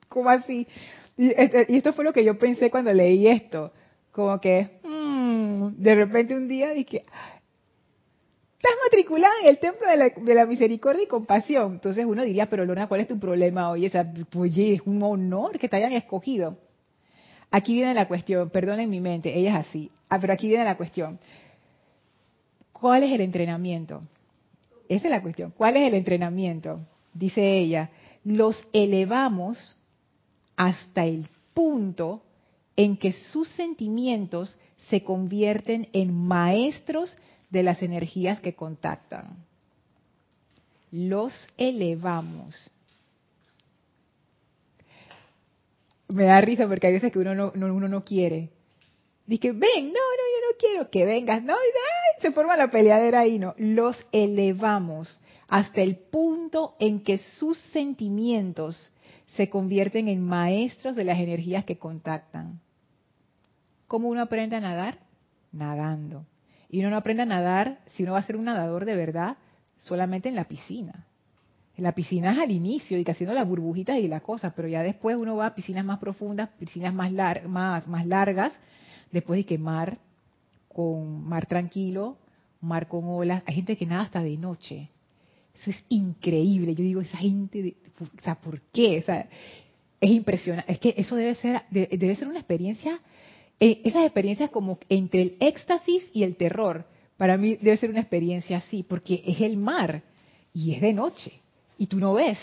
[0.09, 0.67] ¿Cómo así?
[1.17, 3.71] Este, y, esto fue lo que yo pensé cuando leí esto.
[4.11, 7.05] Como que, mm, de repente un día dije,
[8.57, 11.73] estás matriculada en el Templo de la, Misericordia y Compasión.
[11.73, 13.91] Entonces uno diría, pero Lorna, ¿cuál es tu problema hoy?
[14.35, 16.57] oye, es un honor que te hayan escogido.
[17.51, 19.91] Aquí viene la cuestión, perdonen mi mente, ella es así.
[20.09, 21.19] Ah, pero aquí viene la cuestión.
[22.71, 24.01] ¿Cuál es el entrenamiento?
[24.89, 25.51] Esa es la cuestión.
[25.51, 26.77] ¿Cuál es el entrenamiento?
[27.13, 27.89] Dice ella,
[28.23, 29.77] los elevamos
[30.55, 32.23] hasta el punto
[32.75, 34.57] en que sus sentimientos
[34.89, 37.15] se convierten en maestros
[37.49, 39.37] de las energías que contactan.
[40.91, 42.71] Los elevamos.
[46.07, 48.49] Me da risa porque hay veces que uno no, uno no quiere.
[49.25, 51.41] Dice, ven, no, no, yo no quiero que vengas.
[51.43, 51.55] No,
[52.19, 53.55] se forma la peleadera ahí, no.
[53.57, 58.91] Los elevamos hasta el punto en que sus sentimientos
[59.35, 62.59] se convierten en maestros de las energías que contactan.
[63.87, 64.99] ¿Cómo uno aprende a nadar?
[65.51, 66.25] Nadando.
[66.69, 69.37] Y uno no aprende a nadar si uno va a ser un nadador de verdad
[69.77, 71.05] solamente en la piscina.
[71.75, 74.67] En la piscina es al inicio y que haciendo las burbujitas y las cosas, pero
[74.67, 77.11] ya después uno va a piscinas más profundas, piscinas más,
[77.47, 78.53] más, más largas,
[79.13, 79.97] después de que mar,
[80.67, 82.17] con mar tranquilo,
[82.59, 83.43] mar con olas.
[83.45, 84.89] Hay gente que nada hasta de noche.
[85.55, 86.75] Eso es increíble.
[86.75, 88.99] Yo digo, esa gente, o sea, ¿por qué?
[88.99, 89.29] O sea,
[90.01, 90.71] es impresionante.
[90.71, 92.99] Es que eso debe ser, debe ser una experiencia,
[93.59, 96.85] eh, esas experiencias como entre el éxtasis y el terror.
[97.15, 100.01] Para mí debe ser una experiencia así, porque es el mar
[100.53, 101.33] y es de noche
[101.77, 102.39] y tú no ves.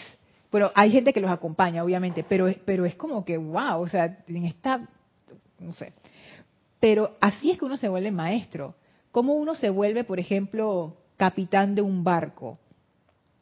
[0.50, 4.18] Bueno, hay gente que los acompaña, obviamente, pero, pero es como que, wow, o sea,
[4.26, 4.88] en esta,
[5.58, 5.92] no sé.
[6.80, 8.74] Pero así es que uno se vuelve maestro.
[9.12, 12.58] ¿Cómo uno se vuelve, por ejemplo, capitán de un barco?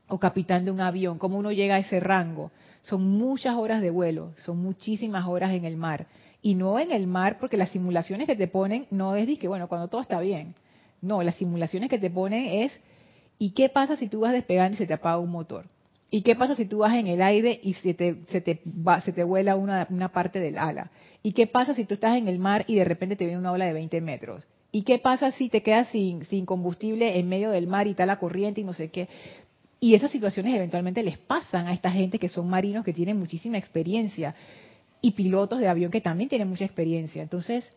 [0.09, 2.51] o capitán de un avión, cómo uno llega a ese rango.
[2.83, 6.07] Son muchas horas de vuelo, son muchísimas horas en el mar.
[6.41, 9.49] Y no en el mar, porque las simulaciones que te ponen no es de que,
[9.49, 10.55] bueno, cuando todo está bien.
[11.03, 12.81] No, las simulaciones que te ponen es,
[13.39, 15.67] ¿y qué pasa si tú vas despegando y se te apaga un motor?
[16.11, 19.01] ¿Y qué pasa si tú vas en el aire y se te, se te, va,
[19.03, 20.91] se te vuela una, una parte del ala?
[21.23, 23.53] ¿Y qué pasa si tú estás en el mar y de repente te viene una
[23.53, 24.47] ola de 20 metros?
[24.71, 28.07] ¿Y qué pasa si te quedas sin, sin combustible en medio del mar y está
[28.07, 29.09] la corriente y no sé qué?
[29.81, 33.59] Y esas situaciones eventualmente les pasan a esta gente que son marinos que tienen muchísima
[33.59, 34.35] experiencia
[35.01, 37.23] y pilotos de avión que también tienen mucha experiencia.
[37.23, 37.73] Entonces,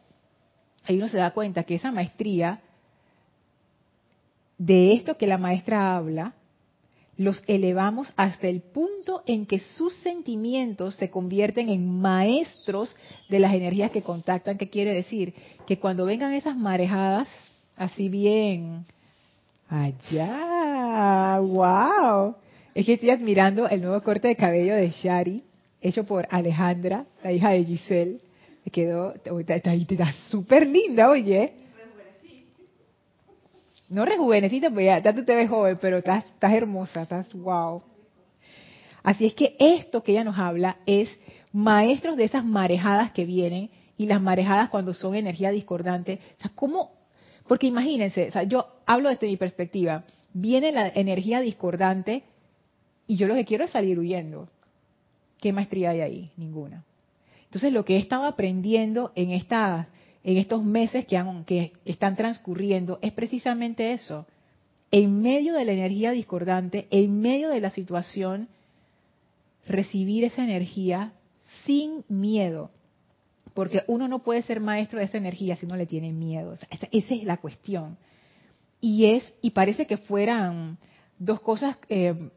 [0.86, 2.62] ahí uno se da cuenta que esa maestría,
[4.58, 6.34] de esto que la maestra habla,
[7.22, 12.96] los elevamos hasta el punto en que sus sentimientos se convierten en maestros
[13.30, 14.58] de las energías que contactan.
[14.58, 15.34] ¿Qué quiere decir?
[15.68, 17.28] Que cuando vengan esas marejadas,
[17.78, 18.86] así bien,
[19.70, 22.36] allá, wow.
[22.74, 25.44] Es que estoy admirando el nuevo corte de cabello de Shari,
[25.82, 28.20] hecho por Alejandra, la hija de Giselle.
[28.66, 31.61] Me quedó, está súper linda, oye.
[33.92, 37.84] No rejuvenecita, pues ya, tú te ves joven, pero estás, estás hermosa, estás wow.
[39.04, 41.10] Así es que esto que ella nos habla es
[41.52, 46.20] maestros de esas marejadas que vienen y las marejadas cuando son energía discordante.
[46.38, 47.02] O sea, ¿cómo
[47.52, 52.24] porque imagínense, o sea, yo hablo desde mi perspectiva, viene la energía discordante
[53.08, 54.48] y yo lo que quiero es salir huyendo.
[55.38, 56.32] ¿Qué maestría hay ahí?
[56.38, 56.86] Ninguna.
[57.44, 59.90] Entonces lo que he estado aprendiendo en, esta,
[60.24, 64.26] en estos meses que, que están transcurriendo es precisamente eso.
[64.92, 68.50] En medio de la energía discordante, en medio de la situación,
[69.68, 71.14] recibir esa energía
[71.66, 72.70] sin miedo.
[73.54, 76.58] Porque uno no puede ser maestro de esa energía si no le tiene miedo.
[76.70, 77.98] Esa, es la cuestión.
[78.80, 80.78] Y es y parece que fueran
[81.20, 82.32] dos cosas eh,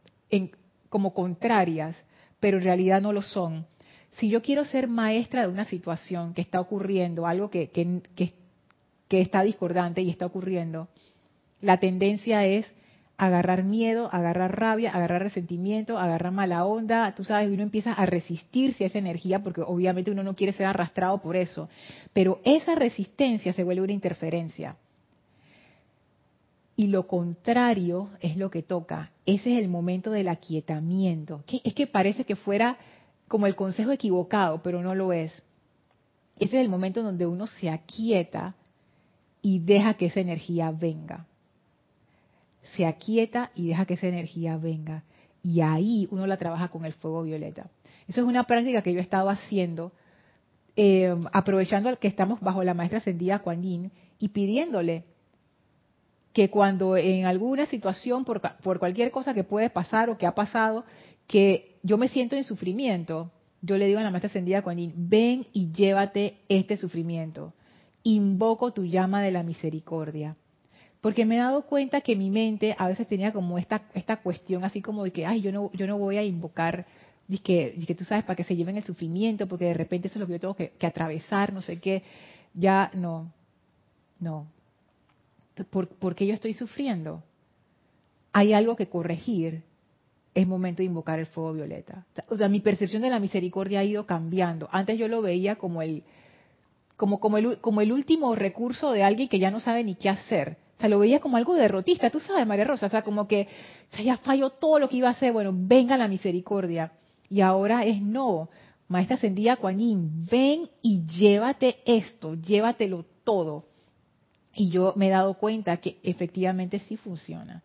[0.88, 1.97] como contrarias,
[2.40, 3.66] pero en realidad no lo son.
[4.14, 7.70] Si yo quiero ser maestra de una situación que está ocurriendo, algo que,
[9.11, 10.88] está discordante y está ocurriendo,
[11.61, 12.66] la tendencia es
[13.16, 18.85] agarrar miedo, agarrar rabia, agarrar resentimiento, agarrar mala onda, tú sabes, uno empieza a resistirse
[18.85, 21.68] a esa energía porque obviamente uno no quiere ser arrastrado por eso,
[22.12, 24.77] pero esa resistencia se vuelve una interferencia.
[26.77, 29.12] y lo contrario es lo que toca.
[29.27, 31.44] Ese es el momento del aquietamiento.
[31.62, 32.79] Es que parece que fuera
[33.29, 35.33] como el consejo equivocado, pero no lo es.
[36.37, 38.55] Ese es el momento donde uno se aquieta
[39.41, 41.27] y deja que esa energía venga.
[42.75, 45.05] Se aquieta y deja que esa energía venga.
[45.43, 47.71] Y ahí uno la trabaja con el fuego violeta.
[48.09, 49.93] Eso es una práctica que yo he estado haciendo,
[50.77, 55.05] eh, aprovechando que estamos bajo la maestra ascendida Kuan Yin y pidiéndole
[56.33, 60.35] que cuando en alguna situación, por, por cualquier cosa que puede pasar o que ha
[60.35, 60.85] pasado,
[61.29, 65.47] que yo me siento en sufrimiento, yo le digo a la maestra ascendida Kuan ven
[65.53, 67.53] y llévate este sufrimiento.
[68.03, 70.35] Invoco tu llama de la misericordia.
[71.03, 74.64] Porque me he dado cuenta que mi mente a veces tenía como esta, esta cuestión
[74.64, 76.87] así como de que, ay, yo no, yo no voy a invocar,
[77.29, 80.20] y que, tú sabes, para que se lleven el sufrimiento, porque de repente eso es
[80.20, 82.03] lo que yo tengo que, que atravesar, no sé qué.
[82.55, 83.31] Ya no,
[84.20, 84.47] no.
[85.70, 87.23] ¿Por, ¿Por qué yo estoy sufriendo?
[88.33, 89.64] Hay algo que corregir
[90.35, 92.05] es momento de invocar el fuego violeta.
[92.29, 94.68] O sea, mi percepción de la misericordia ha ido cambiando.
[94.73, 96.03] Antes yo lo veía como el,
[96.97, 100.09] como, como el, como el último recurso de alguien que ya no sabe ni qué
[100.09, 100.57] hacer.
[100.77, 103.47] O sea, lo veía como algo derrotista, tú sabes, María Rosa, o sea, como que
[103.92, 106.92] o sea, ya falló todo lo que iba a hacer, bueno, venga la misericordia.
[107.31, 108.51] Y ahora es no,
[108.88, 109.79] Maestra Ascendida Kuan
[110.31, 113.66] ven y llévate esto, llévatelo todo.
[114.53, 117.62] Y yo me he dado cuenta que efectivamente sí funciona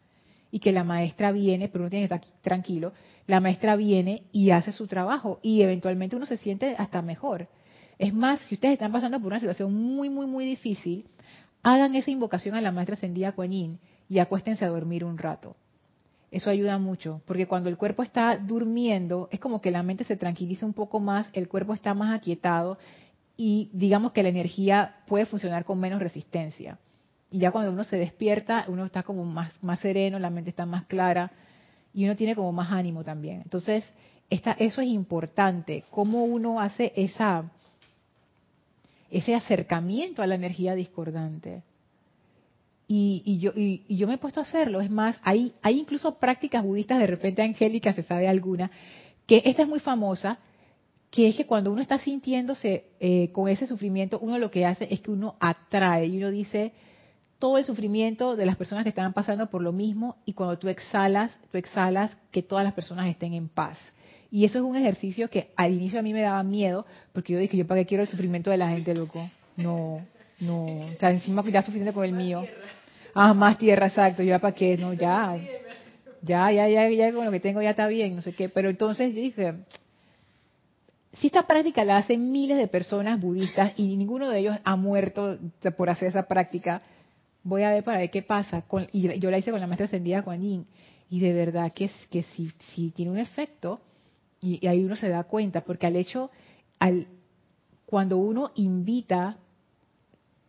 [0.51, 2.93] y que la maestra viene, pero uno tiene que estar tranquilo,
[3.27, 7.47] la maestra viene y hace su trabajo y eventualmente uno se siente hasta mejor.
[7.97, 11.05] Es más, si ustedes están pasando por una situación muy, muy, muy difícil,
[11.61, 15.55] hagan esa invocación a la maestra ascendida Kuan Yin y acuéstense a dormir un rato.
[16.31, 20.15] Eso ayuda mucho, porque cuando el cuerpo está durmiendo, es como que la mente se
[20.15, 22.77] tranquiliza un poco más, el cuerpo está más aquietado
[23.35, 26.77] y digamos que la energía puede funcionar con menos resistencia.
[27.31, 30.65] Y ya cuando uno se despierta, uno está como más, más sereno, la mente está
[30.65, 31.31] más clara
[31.93, 33.41] y uno tiene como más ánimo también.
[33.43, 33.83] Entonces,
[34.29, 37.51] esta, eso es importante, cómo uno hace esa,
[39.09, 41.63] ese acercamiento a la energía discordante.
[42.87, 44.81] Y, y yo, y, yo me he puesto a hacerlo.
[44.81, 48.71] Es más, hay, hay incluso prácticas budistas, de repente Angélica se sabe alguna,
[49.27, 50.39] que esta es muy famosa,
[51.11, 54.87] que es que cuando uno está sintiéndose eh, con ese sufrimiento, uno lo que hace
[54.91, 56.71] es que uno atrae y uno dice,
[57.39, 60.67] todo el sufrimiento de las personas que estaban pasando por lo mismo y cuando tú
[60.67, 63.79] exhalas, tú exhalas que todas las personas estén en paz.
[64.29, 67.39] Y eso es un ejercicio que al inicio a mí me daba miedo, porque yo
[67.39, 69.27] dije, ¿yo para qué quiero el sufrimiento de la gente, loco?
[69.55, 70.05] No,
[70.39, 70.65] no.
[70.65, 72.45] O sea, encima ya suficiente con el mío.
[73.15, 74.21] Ah, más tierra, exacto.
[74.21, 74.77] ¿Ya para qué?
[74.77, 75.37] No, ya.
[76.21, 78.49] Ya, ya, ya, ya con lo que tengo ya está bien, no sé qué.
[78.49, 79.53] Pero entonces yo dije,
[81.13, 85.37] si esta práctica la hacen miles de personas budistas y ninguno de ellos ha muerto
[85.75, 86.81] por hacer esa práctica,
[87.43, 88.61] voy a ver para ver qué pasa.
[88.63, 90.65] Con, y yo la hice con la maestra ascendida Kuan Yin.
[91.09, 93.79] Y de verdad que, que sí, sí tiene un efecto.
[94.41, 96.29] Y, y, ahí uno se da cuenta, porque al hecho,
[96.79, 97.07] al
[97.85, 99.37] cuando uno invita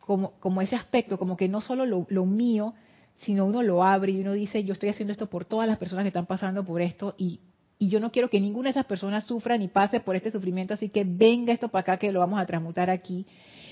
[0.01, 2.75] como, como ese aspecto, como que no solo lo, lo mío,
[3.17, 6.05] sino uno lo abre y uno dice, yo estoy haciendo esto por todas las personas
[6.05, 7.41] que están pasando por esto y,
[7.79, 10.75] y yo no quiero que ninguna de esas personas sufra ni pase por este sufrimiento,
[10.75, 13.27] así que venga esto para acá que lo vamos a transmutar aquí.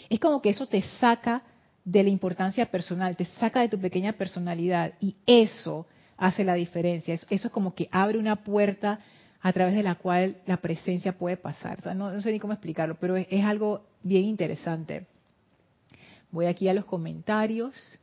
[0.08, 1.42] Es como que eso te saca
[1.90, 5.86] de la importancia personal, te saca de tu pequeña personalidad y eso
[6.18, 7.14] hace la diferencia.
[7.14, 9.00] Eso, es como que abre una puerta
[9.40, 11.96] a través de la cual la presencia puede pasar.
[11.96, 15.06] No, sé ni cómo explicarlo, pero es, algo bien interesante.
[16.30, 17.98] Voy aquí a los comentarios.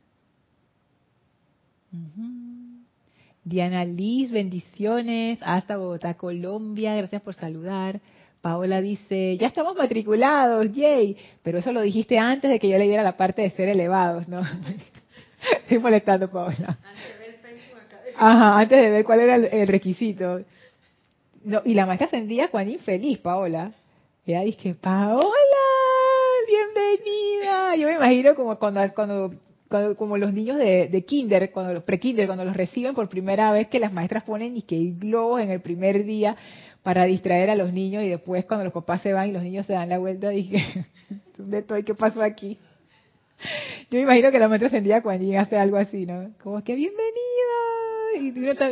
[3.44, 5.38] Diana Liz, bendiciones.
[5.42, 6.96] Hasta Bogotá, Colombia.
[6.96, 8.00] Gracias por saludar.
[8.46, 11.16] Paola dice, ya estamos matriculados, yay.
[11.42, 14.40] Pero eso lo dijiste antes de que yo leyera la parte de ser elevados, ¿no?
[15.62, 16.78] Estoy molestando, Paola.
[16.78, 18.14] Antes de ver.
[18.16, 20.42] Ajá, antes de ver cuál era el, requisito.
[21.42, 23.72] No, y la maestra ascendida Juan infeliz, Paola.
[24.24, 25.26] Ella dice, Paola,
[26.46, 27.74] bienvenida.
[27.74, 29.34] Yo me imagino como cuando, cuando,
[29.68, 33.50] cuando como los niños de, de kinder, cuando los pre-kinder, cuando los reciben por primera
[33.50, 36.36] vez, que las maestras ponen y que globos en el primer día
[36.86, 39.66] para distraer a los niños y después cuando los papás se van y los niños
[39.66, 40.86] se dan la vuelta, dije,
[41.36, 41.82] ¿dónde estoy?
[41.82, 42.60] ¿Qué pasó aquí?
[43.90, 46.30] Yo me imagino que la maestra ascendida cuando llega hace algo así, ¿no?
[46.40, 47.10] Como que bienvenida.
[48.20, 48.68] Y uno está,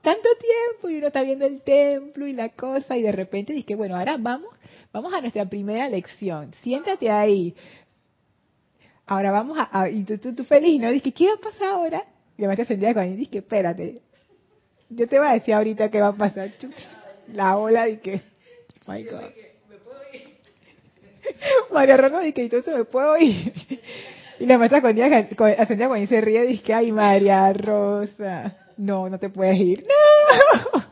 [0.00, 3.74] tanto tiempo y uno está viendo el templo y la cosa y de repente dije,
[3.74, 4.48] bueno, ahora vamos,
[4.90, 6.54] vamos a nuestra primera lección.
[6.62, 7.54] Siéntate ahí.
[9.04, 10.90] Ahora vamos a, y tú, tú, tú, feliz, ¿no?
[10.90, 12.02] Dije, ¿qué va a pasar ahora?
[12.38, 14.00] Y la maestra ascendida cuando dije, espérate.
[14.88, 16.50] Yo te voy a decir ahorita qué va a pasar.
[17.32, 18.20] La ola de que,
[18.86, 19.30] my God.
[21.72, 23.52] María Rosa dice que entonces me puedo ir.
[24.40, 29.30] Y la maestra ascendía cuando se ríe dice que ay María Rosa, no, no te
[29.30, 29.84] puedes ir.
[29.84, 30.88] No.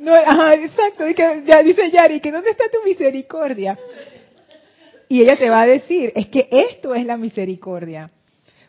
[0.00, 3.76] No, ajá, exacto, ya dice Yari, que ¿dónde está tu misericordia?
[5.08, 8.10] Y ella te va a decir, es que esto es la misericordia.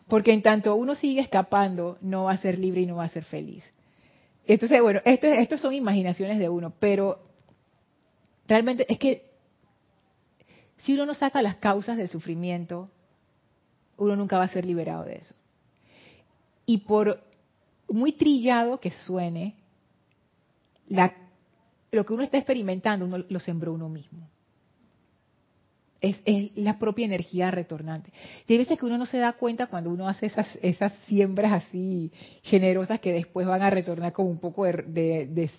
[0.08, 3.08] Porque en tanto uno sigue escapando, no va a ser libre y no va a
[3.08, 3.62] ser feliz.
[4.48, 7.22] Entonces, bueno, esto, esto son imaginaciones de uno, pero
[8.46, 9.30] realmente es que
[10.78, 12.90] si uno no saca las causas del sufrimiento,
[13.98, 15.34] uno nunca va a ser liberado de eso.
[16.64, 17.22] Y por
[17.88, 19.54] muy trillado que suene,
[21.90, 24.30] lo que uno está experimentando, uno lo sembró uno mismo.
[26.00, 26.20] Es,
[26.54, 28.12] la propia energía retornante.
[28.46, 31.52] Y hay veces que uno no se da cuenta cuando uno hace esas, esas siembras
[31.52, 35.50] así generosas que después van a retornar con un poco de,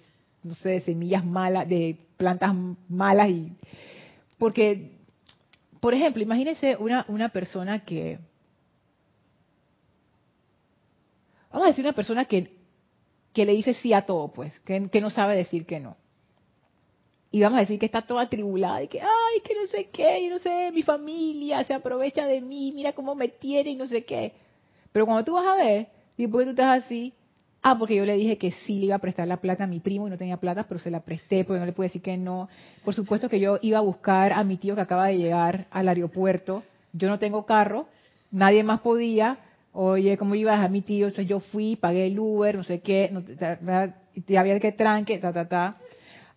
[0.43, 2.53] no sé, de semillas malas, de plantas
[2.87, 3.29] malas.
[3.29, 3.51] y
[4.37, 4.93] Porque,
[5.81, 8.19] por ejemplo, imagínense una, una persona que,
[11.51, 12.49] vamos a decir una persona que,
[13.33, 15.97] que le dice sí a todo, pues, que no sabe decir que no
[17.31, 20.19] y vamos a decir que está toda atribulada y que, ay, que no sé qué,
[20.19, 23.85] y no sé, mi familia se aprovecha de mí, mira cómo me tiene y no
[23.85, 24.33] sé qué.
[24.91, 25.87] Pero cuando tú vas a ver,
[26.17, 27.13] ¿y por qué tú estás así?
[27.61, 29.79] Ah, porque yo le dije que sí le iba a prestar la plata a mi
[29.79, 32.17] primo y no tenía plata, pero se la presté porque no le pude decir que
[32.17, 32.49] no.
[32.83, 35.87] Por supuesto que yo iba a buscar a mi tío que acaba de llegar al
[35.89, 36.63] aeropuerto.
[36.93, 37.87] Yo no tengo carro,
[38.31, 39.39] nadie más podía.
[39.73, 41.07] Oye, ¿cómo ibas a mi tío?
[41.07, 43.23] Entonces yo fui, pagué el Uber, no sé qué, no,
[44.39, 45.77] había que tranque, ta, ta, ta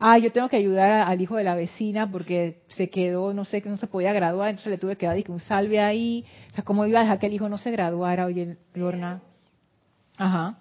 [0.03, 3.63] ah, yo tengo que ayudar al hijo de la vecina porque se quedó, no sé,
[3.63, 6.27] que no se podía graduar, entonces le tuve que dar un salve ahí.
[6.51, 9.23] O sea, ¿cómo iba a dejar que el hijo no se graduara, oye, Lorna?
[10.17, 10.59] Ajá.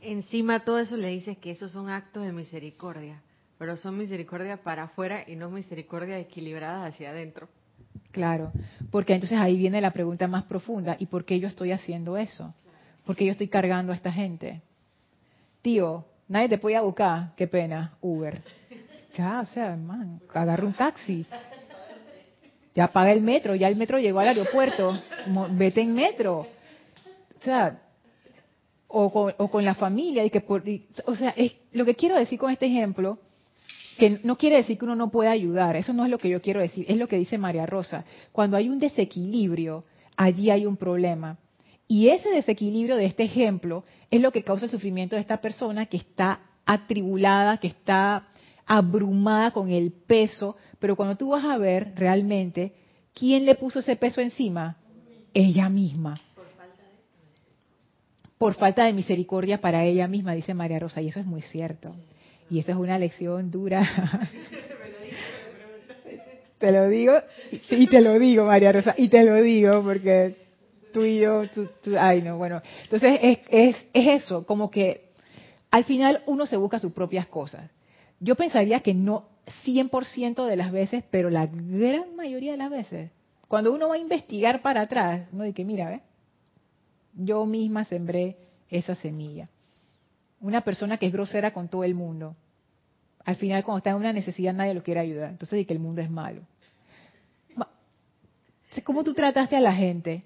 [0.00, 3.20] Encima todo eso le dices que esos son actos de misericordia,
[3.58, 7.48] pero son misericordia para afuera y no misericordia equilibrada hacia adentro.
[8.12, 8.50] Claro,
[8.90, 12.54] porque entonces ahí viene la pregunta más profunda, ¿y por qué yo estoy haciendo eso?
[13.04, 14.62] ¿Por qué yo estoy cargando a esta gente?
[15.62, 18.40] Tío, nadie te puede buscar, qué pena, Uber.
[19.16, 21.26] Ya, o sea, man, agarra un taxi.
[22.74, 24.98] Ya paga el metro, ya el metro llegó al aeropuerto.
[25.50, 26.46] Vete en metro.
[27.40, 27.80] O sea,
[28.86, 30.24] o con, o con la familia.
[30.24, 30.62] Y que por,
[31.04, 33.18] o sea, es, lo que quiero decir con este ejemplo,
[33.98, 35.74] que no quiere decir que uno no pueda ayudar.
[35.74, 36.86] Eso no es lo que yo quiero decir.
[36.88, 38.04] Es lo que dice María Rosa.
[38.30, 39.84] Cuando hay un desequilibrio,
[40.16, 41.36] allí hay un problema.
[41.90, 45.86] Y ese desequilibrio de este ejemplo es lo que causa el sufrimiento de esta persona
[45.86, 48.28] que está atribulada, que está
[48.64, 52.74] abrumada con el peso, pero cuando tú vas a ver realmente,
[53.12, 54.76] ¿quién le puso ese peso encima?
[55.34, 56.20] Ella misma.
[58.38, 61.92] Por falta de misericordia para ella misma, dice María Rosa, y eso es muy cierto.
[62.48, 63.82] Y esa es una lección dura.
[66.58, 67.14] te lo digo,
[67.68, 70.39] y te lo digo, María Rosa, y te lo digo porque
[70.92, 71.42] tú y yo,
[71.98, 72.62] ay no, bueno.
[72.84, 75.10] Entonces es, es, es eso, como que
[75.70, 77.70] al final uno se busca sus propias cosas.
[78.18, 79.28] Yo pensaría que no
[79.64, 83.10] 100% de las veces, pero la gran mayoría de las veces,
[83.48, 86.00] cuando uno va a investigar para atrás, uno dice, mira, ¿ve?
[87.14, 88.36] yo misma sembré
[88.68, 89.48] esa semilla.
[90.40, 92.36] Una persona que es grosera con todo el mundo,
[93.24, 95.80] al final cuando está en una necesidad nadie lo quiere ayudar, entonces dice que el
[95.80, 96.42] mundo es malo.
[98.84, 100.22] ¿Cómo tú trataste a la gente?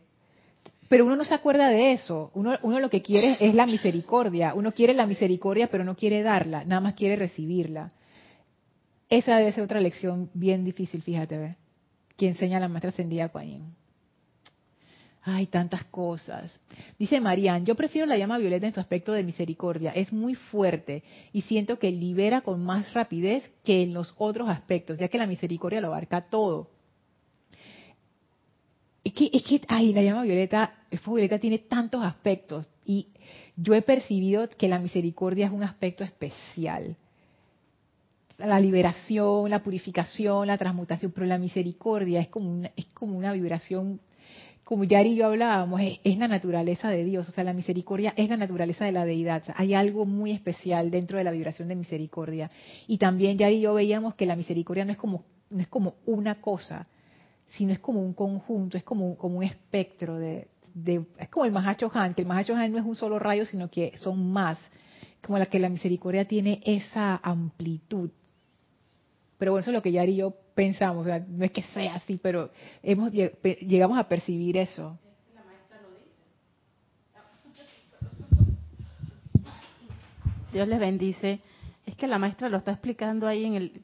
[0.88, 2.30] Pero uno no se acuerda de eso.
[2.34, 4.54] Uno, uno lo que quiere es la misericordia.
[4.54, 7.92] Uno quiere la misericordia, pero no quiere darla, nada más quiere recibirla.
[9.08, 11.56] Esa debe ser otra lección bien difícil, fíjate, ¿ve?
[12.16, 13.74] que enseña la maestra Ascendida Kuan
[15.26, 16.52] Ay, tantas cosas.
[16.98, 19.90] Dice Marían, yo prefiero la llama violeta en su aspecto de misericordia.
[19.92, 24.98] Es muy fuerte y siento que libera con más rapidez que en los otros aspectos,
[24.98, 26.73] ya que la misericordia lo abarca todo.
[29.04, 33.08] Es que, es que, ay, la llama violeta, el fuego violeta tiene tantos aspectos y
[33.56, 36.96] yo he percibido que la misericordia es un aspecto especial.
[38.38, 43.32] La liberación, la purificación, la transmutación, pero la misericordia es como una, es como una
[43.32, 44.00] vibración,
[44.64, 48.30] como Yari y yo hablábamos, es, la naturaleza de Dios, o sea, la misericordia es
[48.30, 49.44] la naturaleza de la deidad.
[49.54, 52.50] hay algo muy especial dentro de la vibración de misericordia.
[52.86, 55.96] Y también Yari y yo veíamos que la misericordia no es como, no es como
[56.06, 56.88] una cosa,
[57.48, 60.48] sino es como un conjunto, es como, un espectro de,
[61.18, 63.70] es como el Mahacho Han, que el Mahacho Han no es un solo rayo, sino
[63.70, 64.58] que son más,
[65.22, 68.10] como la que la misericordia tiene esa amplitud.
[69.38, 72.18] Pero bueno, eso es lo que Yari y yo pensamos, no es que sea así,
[72.20, 72.50] pero
[72.82, 74.98] hemos llegamos a percibir eso.
[80.52, 81.40] Dios les bendice.
[81.84, 83.82] Es que la maestra lo está explicando ahí en, el,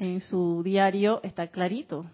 [0.00, 2.04] en su diario, está clarito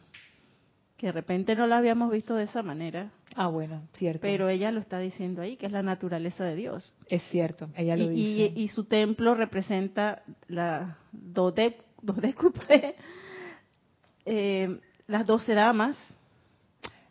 [0.97, 4.21] que de repente no la habíamos visto de esa manera, Ah, bueno, cierto.
[4.23, 6.95] pero ella lo está diciendo ahí, que es la naturaleza de Dios.
[7.09, 8.53] es cierto, ella lo y, dice.
[8.57, 12.95] y- y su templo representa la dode, dodécuple,
[14.25, 15.97] eh, las doce damas,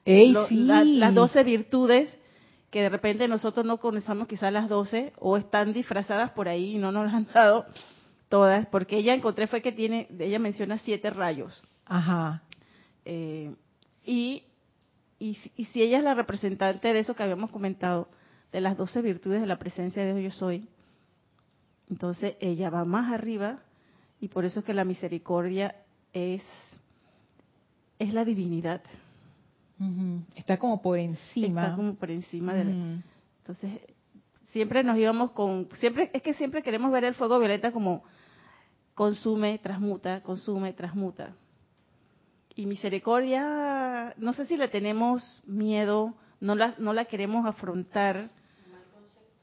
[0.04, 0.56] ¡Ey, lo- sí!
[0.66, 2.16] la- las doce virtudes
[2.72, 6.78] que de repente nosotros no conocemos quizás las doce o están disfrazadas por ahí y
[6.78, 7.66] no nos las han dado
[8.30, 11.64] todas, porque ella encontré fue que tiene, ella menciona siete rayos.
[11.86, 12.42] Ajá.
[13.06, 13.54] Eh,
[14.06, 14.44] y,
[15.20, 18.08] y, si- y si ella es la representante de eso que habíamos comentado,
[18.52, 20.68] de las doce virtudes de la presencia de Dios yo soy,
[21.90, 23.60] entonces ella va más arriba
[24.20, 25.76] y por eso es que la misericordia
[26.14, 26.42] es,
[28.00, 28.82] es la divinidad.
[30.36, 31.64] Está como por encima.
[31.64, 32.72] Está como por encima de la-.
[33.40, 33.72] Entonces,
[34.52, 38.04] siempre nos íbamos con, siempre, es que siempre queremos ver el fuego violeta como
[38.94, 41.36] consume, transmuta, consume, transmuta.
[42.56, 48.30] Y misericordia, no sé si le tenemos miedo, no la, no la queremos afrontar,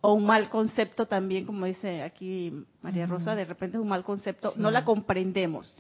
[0.00, 3.06] o un mal concepto también, como dice aquí María.
[3.06, 4.60] Rosa, de repente es un mal concepto, Sí.
[4.60, 5.76] no la comprendemos.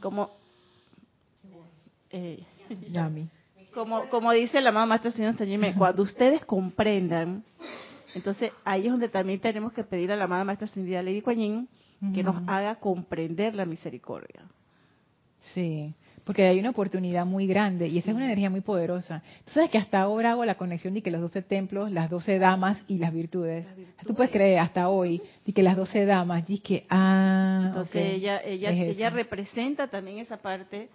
[0.00, 0.30] Como,
[2.10, 2.44] eh,
[3.74, 7.42] como, como dice la mamá maestra señor Sañime, cuando ustedes comprendan,
[8.14, 11.36] entonces ahí es donde también tenemos que pedir a la amada maestra ascendida Lady Kuan
[11.38, 11.68] Yin
[12.14, 14.42] que nos haga comprender la misericordia.
[15.40, 15.92] Sí,
[16.28, 19.22] porque hay una oportunidad muy grande y esa es una energía muy poderosa.
[19.46, 22.38] Tú sabes que hasta ahora hago la conexión de que los doce templos, las doce
[22.38, 23.64] damas y las virtudes.
[24.06, 28.42] Tú puedes creer hasta hoy de que las doce damas, y que, ah, Entonces ella
[28.44, 30.90] ella es ella representa también esa parte.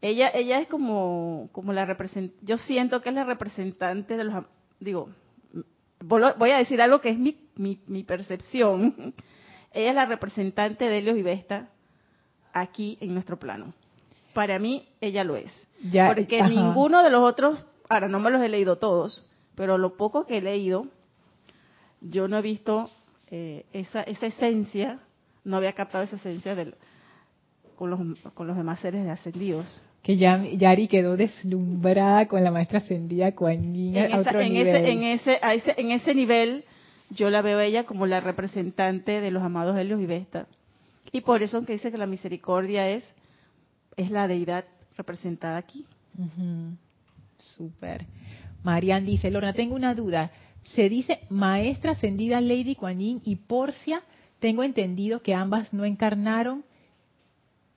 [0.00, 4.44] Ella ella es como como la represent yo siento que es la representante de los
[4.78, 5.08] digo
[5.98, 9.14] voy a decir algo que es mi mi, mi percepción.
[9.72, 11.70] Ella es la representante de Helios y Vesta
[12.52, 13.74] aquí en nuestro plano.
[14.34, 15.50] Para mí ella lo es.
[15.90, 16.48] Ya, Porque ajá.
[16.50, 20.38] ninguno de los otros, ahora no me los he leído todos, pero lo poco que
[20.38, 20.86] he leído,
[22.00, 22.90] yo no he visto
[23.30, 24.98] eh, esa, esa esencia,
[25.44, 26.74] no había captado esa esencia del,
[27.76, 28.00] con, los,
[28.34, 29.82] con los demás seres de ascendidos.
[30.02, 34.40] Que ya, Yari quedó deslumbrada con la maestra ascendida Kuan Yin En, a esa- otro
[34.40, 34.76] en nivel.
[34.76, 36.64] ese, en, ese, a ese, en ese nivel,
[37.10, 40.46] yo la veo a ella como la representante de los amados Helios y Vesta.
[41.12, 43.04] Y por eso que dice que la misericordia es,
[43.96, 44.64] es la deidad
[44.96, 45.86] representada aquí.
[47.38, 48.06] Súper.
[48.62, 50.30] Marian dice, Lorna, tengo una duda.
[50.74, 54.02] Se dice maestra ascendida Lady Kuan Yin y Porcia.
[54.38, 56.64] Tengo entendido que ambas no encarnaron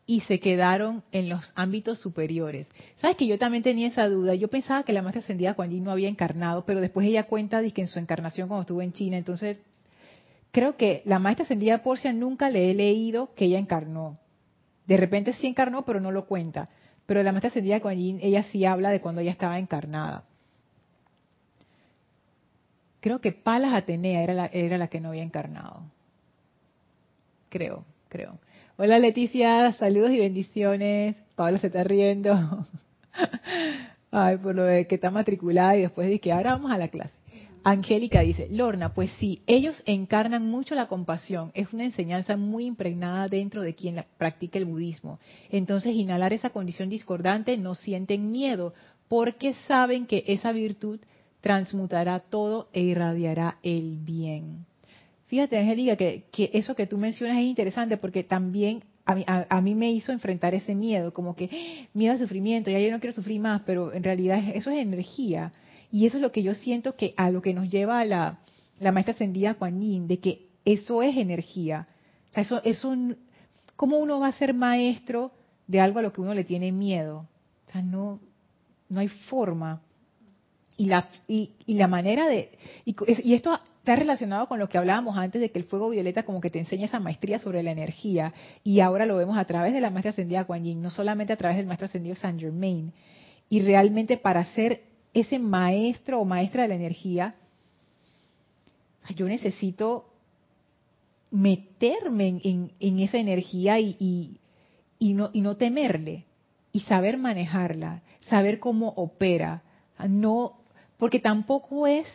[0.05, 2.68] y se quedaron en los ámbitos superiores.
[3.01, 4.36] Sabes que yo también tenía esa duda.
[4.36, 7.61] Yo pensaba que la maestra ascendida Kuan Yin no había encarnado, pero después ella cuenta
[7.72, 9.59] que en su encarnación cuando estuvo en China, entonces
[10.51, 14.18] creo que la maestra ascendida Porcia nunca le he leído que ella encarnó.
[14.88, 16.69] De repente sí encarnó, pero no lo cuenta.
[17.05, 20.23] Pero la maestra Kuan Yin, ella sí habla de cuando ella estaba encarnada.
[22.99, 25.83] Creo que Palas Atenea era la, era la que no había encarnado.
[27.49, 28.39] Creo, creo.
[28.77, 31.15] Hola Leticia, saludos y bendiciones.
[31.35, 32.33] Paola se está riendo.
[34.11, 36.88] Ay, por lo de que está matriculada y después de que ahora vamos a la
[36.88, 37.16] clase.
[37.70, 41.51] Angélica dice, Lorna, pues sí, ellos encarnan mucho la compasión.
[41.53, 45.20] Es una enseñanza muy impregnada dentro de quien practica el budismo.
[45.49, 48.74] Entonces, inhalar esa condición discordante no sienten miedo,
[49.09, 51.01] porque saben que esa virtud
[51.41, 54.65] transmutará todo e irradiará el bien.
[55.26, 59.45] Fíjate, Angélica, que, que eso que tú mencionas es interesante porque también a mí, a-
[59.49, 61.88] a mí me hizo enfrentar ese miedo, como que ¡ah!
[61.93, 64.78] miedo al sufrimiento, ya yo no quiero sufrir más, pero en realidad es- eso es
[64.78, 65.51] energía.
[65.91, 68.39] Y eso es lo que yo siento que a lo que nos lleva a la,
[68.79, 71.88] maestra ascendida Kuan Yin, de que eso es energía.
[72.33, 72.93] Eso, eso,
[73.75, 75.31] ¿cómo uno va a ser maestro
[75.65, 77.27] de algo a lo que uno le tiene miedo?
[77.67, 78.19] O sea, no,
[78.89, 79.81] no hay forma
[80.77, 82.51] y la y, y la manera de
[82.85, 86.39] y, esto está relacionado con lo que hablábamos antes de que el fuego violeta como
[86.39, 88.33] que te enseña esa maestría sobre la energía
[88.63, 91.38] y ahora lo vemos a través de la maestra ascendida Kuan Yin, no solamente a
[91.38, 92.93] través del maestro ascendido Saint Germain
[93.49, 94.83] y realmente para ser
[95.22, 97.36] ese maestro o maestra de la energía
[99.15, 100.05] yo necesito
[101.32, 104.39] meterme en, esa energía y,
[104.99, 106.26] y, no, y no temerle
[106.72, 109.63] y saber manejarla, saber cómo opera,
[110.07, 110.57] no,
[110.97, 112.05] porque tampoco es,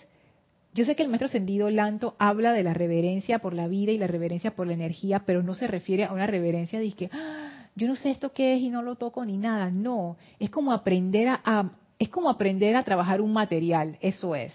[0.75, 3.99] yo sé que el maestro ascendido Lanto habla de la reverencia por la vida y
[3.99, 7.69] la reverencia por la energía, pero no se refiere a una reverencia de que "Ah,
[7.75, 10.73] yo no sé esto qué es y no lo toco ni nada, no, es como
[10.73, 11.73] aprender a-
[12.03, 14.53] es como aprender a trabajar un material, eso es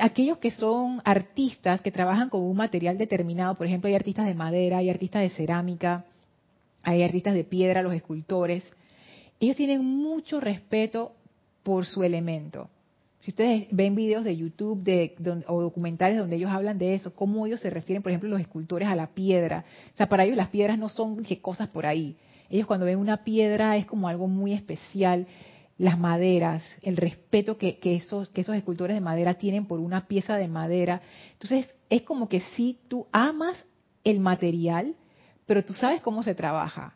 [0.00, 4.34] aquellos que son artistas que trabajan con un material determinado, por ejemplo, hay artistas de
[4.34, 6.04] madera, hay artistas de cerámica,
[6.82, 8.70] hay artistas de piedra, los escultores,
[9.40, 11.12] ellos tienen mucho respeto
[11.62, 12.68] por su elemento.
[13.20, 14.82] Si ustedes ven videos de YouTube
[15.48, 18.88] o documentales donde ellos hablan de eso, cómo ellos se refieren, por ejemplo, los escultores
[18.88, 19.64] a la piedra.
[19.92, 22.16] O sea, para ellos las piedras no son cosas por ahí.
[22.48, 25.26] Ellos cuando ven una piedra es como algo muy especial.
[25.78, 30.36] Las maderas, el respeto que, esos, que esos escultores de madera tienen por una pieza
[30.36, 31.00] de madera.
[31.32, 33.64] Entonces, es como que si tú amas
[34.04, 34.96] el material,
[35.46, 36.94] pero tú sabes cómo se trabaja.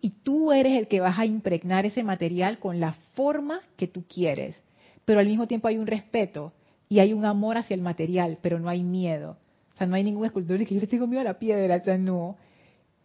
[0.00, 4.04] Y tú eres el que vas a impregnar ese material con la forma que tú
[4.08, 4.56] quieres.
[5.04, 6.52] Pero al mismo tiempo hay un respeto
[6.88, 9.36] y hay un amor hacia el material, pero no hay miedo.
[9.74, 11.76] O sea, no hay ningún escultor que yo le tengo miedo a la piedra.
[11.76, 12.36] O sea, no.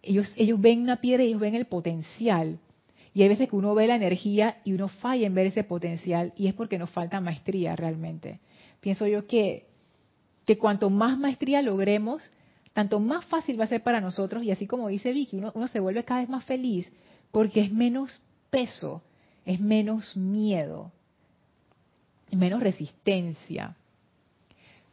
[0.02, 2.60] Ellos, ellos ven una piedra y ellos ven el potencial.
[3.16, 6.34] Y hay veces que uno ve la energía y uno falla en ver ese potencial
[6.36, 8.42] y es porque nos falta maestría realmente.
[8.82, 9.68] Pienso yo que,
[10.46, 12.30] que cuanto más maestría logremos,
[12.74, 15.70] tanto más fácil va a ser para nosotros y así como dice Vicky, uno, uno
[15.70, 16.92] se vuelve cada vez más feliz
[17.32, 19.02] porque es menos peso,
[19.46, 20.92] es menos miedo,
[22.34, 23.78] menos resistencia.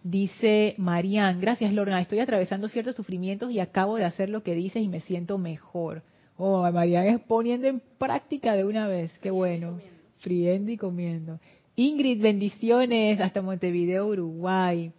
[0.04, 4.80] Dice Marian, gracias Lorna, estoy atravesando ciertos sufrimientos y acabo de hacer lo que dices
[4.80, 6.04] y me siento mejor.
[6.44, 9.78] Oh, Marian es poniendo en práctica de una vez, qué bueno.
[10.18, 11.38] Friendo y comiendo.
[11.76, 14.90] Ingrid, bendiciones hasta Montevideo, Uruguay.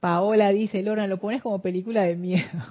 [0.00, 2.62] Paola dice, Lorna, lo pones como película de miedo.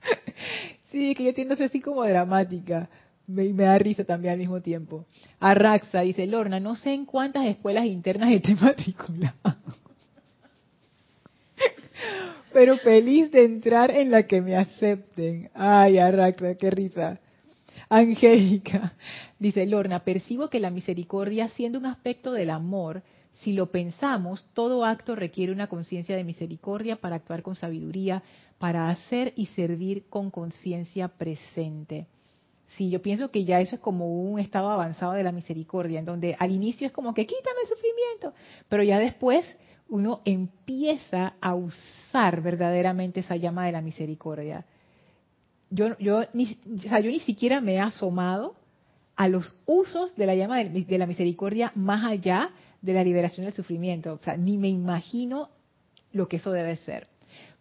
[0.90, 2.88] sí, que yo tiendo a así como dramática.
[3.26, 5.04] Me, me, da risa también al mismo tiempo.
[5.40, 9.34] Arraxa dice, Lorna, no sé en cuántas escuelas internas esté matriculado.
[12.54, 15.50] Pero feliz de entrar en la que me acepten.
[15.54, 17.18] Ay, Arraxa, qué risa.
[17.88, 18.94] Angélica
[19.40, 23.02] dice, Lorna, percibo que la misericordia, siendo un aspecto del amor,
[23.40, 28.22] si lo pensamos, todo acto requiere una conciencia de misericordia para actuar con sabiduría,
[28.58, 32.06] para hacer y servir con conciencia presente.
[32.68, 36.04] Sí, yo pienso que ya eso es como un estado avanzado de la misericordia, en
[36.04, 38.32] donde al inicio es como que quítame el sufrimiento,
[38.68, 39.44] pero ya después
[39.88, 44.64] uno empieza a usar verdaderamente esa llama de la misericordia.
[45.70, 48.54] Yo, yo, ni, yo ni siquiera me he asomado
[49.16, 52.50] a los usos de la llama de la misericordia más allá
[52.82, 54.14] de la liberación del sufrimiento.
[54.14, 55.50] O sea, ni me imagino
[56.12, 57.08] lo que eso debe ser.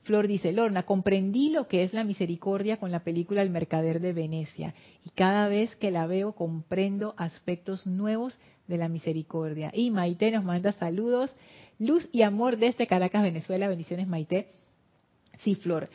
[0.03, 4.11] Flor dice, Lorna, comprendí lo que es la misericordia con la película El Mercader de
[4.11, 9.71] Venecia y cada vez que la veo comprendo aspectos nuevos de la misericordia.
[9.73, 11.33] Y Maite nos manda saludos,
[11.79, 13.67] luz y amor desde Caracas, Venezuela.
[13.67, 14.47] Bendiciones, Maite.
[15.39, 15.89] Sí, Flor.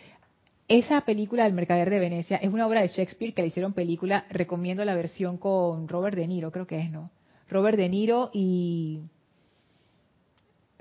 [0.68, 4.26] Esa película El Mercader de Venecia es una obra de Shakespeare que le hicieron película.
[4.31, 7.11] Recomiendo la versión con Robert De Niro, creo que es, ¿no?
[7.49, 9.01] Robert De Niro y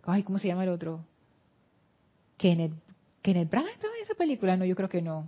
[0.09, 1.05] Ay, ¿cómo se llama el otro?
[2.37, 2.71] Kenneth.
[3.21, 4.55] ¿Kenneth Branagh estaba en esa película?
[4.55, 5.27] No, yo creo que no.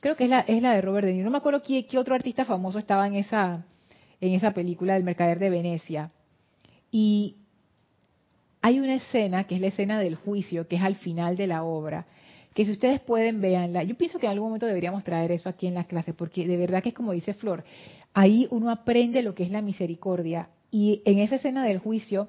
[0.00, 1.24] Creo que es la, es la de Robert De Niro.
[1.24, 3.64] No me acuerdo qué, qué otro artista famoso estaba en esa,
[4.20, 6.10] en esa película del Mercader de Venecia.
[6.90, 7.36] Y
[8.66, 11.62] hay una escena, que es la escena del juicio, que es al final de la
[11.62, 12.04] obra,
[12.52, 13.84] que si ustedes pueden, véanla.
[13.84, 16.56] Yo pienso que en algún momento deberíamos traer eso aquí en las clases, porque de
[16.56, 17.62] verdad que es como dice Flor,
[18.12, 20.48] ahí uno aprende lo que es la misericordia.
[20.72, 22.28] Y en esa escena del juicio,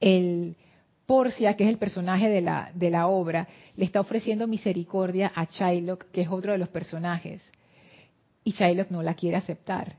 [0.00, 0.54] el
[1.06, 5.46] Porcia, que es el personaje de la, de la obra, le está ofreciendo misericordia a
[5.46, 7.42] Shylock, que es otro de los personajes.
[8.44, 9.96] Y Shylock no la quiere aceptar.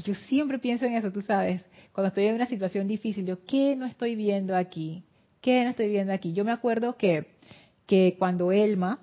[0.00, 3.44] Y yo siempre pienso en eso, tú sabes, cuando estoy en una situación difícil, yo,
[3.44, 5.04] ¿qué no estoy viendo aquí?
[5.40, 6.32] ¿Qué no estoy viendo aquí?
[6.32, 7.26] Yo me acuerdo que,
[7.86, 9.00] que cuando Elma,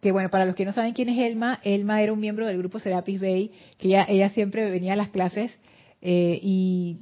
[0.00, 2.58] que bueno, para los que no saben quién es Elma, Elma era un miembro del
[2.58, 5.52] grupo Serapis Bay, que ella, ella siempre venía a las clases
[6.00, 6.98] eh, y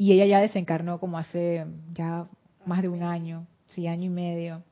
[0.00, 2.26] y ella ya desencarnó como hace ya
[2.64, 4.62] más de un año, sí, año y medio.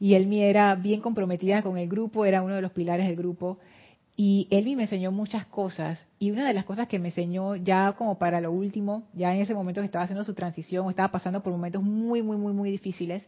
[0.00, 3.60] Y Elmi era bien comprometida con el grupo, era uno de los pilares del grupo.
[4.16, 6.04] Y Elmi me enseñó muchas cosas.
[6.18, 9.40] Y una de las cosas que me enseñó ya como para lo último, ya en
[9.40, 12.70] ese momento que estaba haciendo su transición, estaba pasando por momentos muy, muy, muy, muy
[12.70, 13.26] difíciles,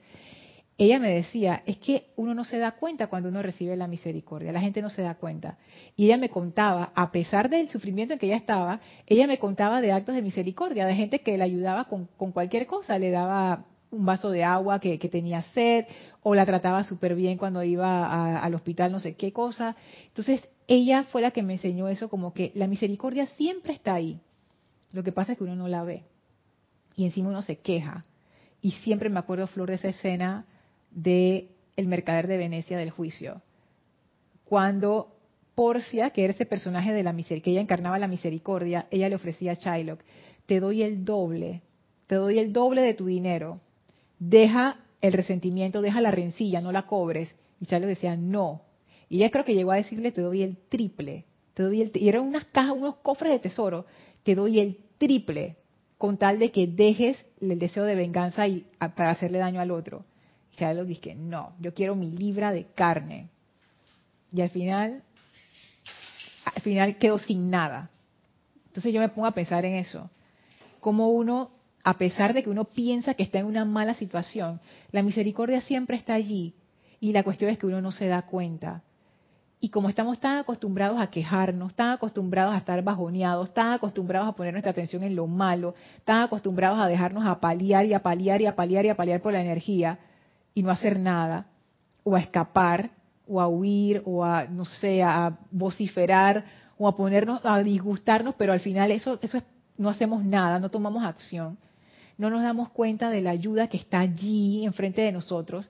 [0.78, 4.52] ella me decía, es que uno no se da cuenta cuando uno recibe la misericordia,
[4.52, 5.56] la gente no se da cuenta.
[5.96, 9.80] Y ella me contaba, a pesar del sufrimiento en que ella estaba, ella me contaba
[9.80, 14.04] de actos de misericordia, de gente que le ayudaba con, cualquier cosa, le daba un
[14.04, 15.86] vaso de agua que, tenía sed,
[16.22, 19.76] o la trataba súper bien cuando iba al hospital, no sé qué cosa.
[20.08, 24.20] Entonces, ella fue la que me enseñó eso, como que la misericordia siempre está ahí.
[24.92, 26.04] Lo que pasa es que uno no la ve.
[26.94, 28.04] Y encima uno se queja.
[28.60, 30.46] Y siempre me acuerdo, Flor, de esa escena
[30.90, 33.42] de El mercader de Venecia del juicio.
[34.44, 35.16] Cuando
[35.54, 39.16] Porcia, que era ese personaje de la misericordia, que ella encarnaba la misericordia, ella le
[39.16, 40.00] ofrecía a Shylock,
[40.46, 41.62] te doy el doble,
[42.06, 43.60] te doy el doble de tu dinero,
[44.18, 47.34] deja el resentimiento, deja la rencilla, no la cobres.
[47.60, 48.62] Y Shylock decía, no.
[49.08, 51.24] Y ella creo que llegó a decirle, te doy el triple.
[51.54, 53.86] te doy el, y eran unas cajas, unos cofres de tesoro,
[54.22, 55.56] te doy el triple
[55.98, 60.04] con tal de que dejes el deseo de venganza y para hacerle daño al otro.
[60.58, 63.28] Lo dije, no, yo quiero mi libra de carne.
[64.32, 65.02] Y al final,
[66.44, 67.90] al final quedo sin nada.
[68.68, 70.10] Entonces yo me pongo a pensar en eso.
[70.80, 71.50] Como uno,
[71.84, 74.60] a pesar de que uno piensa que está en una mala situación,
[74.92, 76.54] la misericordia siempre está allí.
[77.00, 78.82] Y la cuestión es que uno no se da cuenta.
[79.58, 84.32] Y como estamos tan acostumbrados a quejarnos, tan acostumbrados a estar bajoneados, tan acostumbrados a
[84.32, 88.42] poner nuestra atención en lo malo, tan acostumbrados a dejarnos a paliar y a paliar
[88.42, 89.98] y a paliar y a paliar por la energía
[90.54, 91.46] y no hacer nada,
[92.04, 92.90] o a escapar,
[93.26, 96.44] o a huir, o a, no sé, a vociferar,
[96.78, 99.44] o a ponernos, a disgustarnos, pero al final eso, eso es,
[99.78, 101.58] no hacemos nada, no tomamos acción.
[102.18, 105.68] No nos damos cuenta de la ayuda que está allí enfrente de nosotros,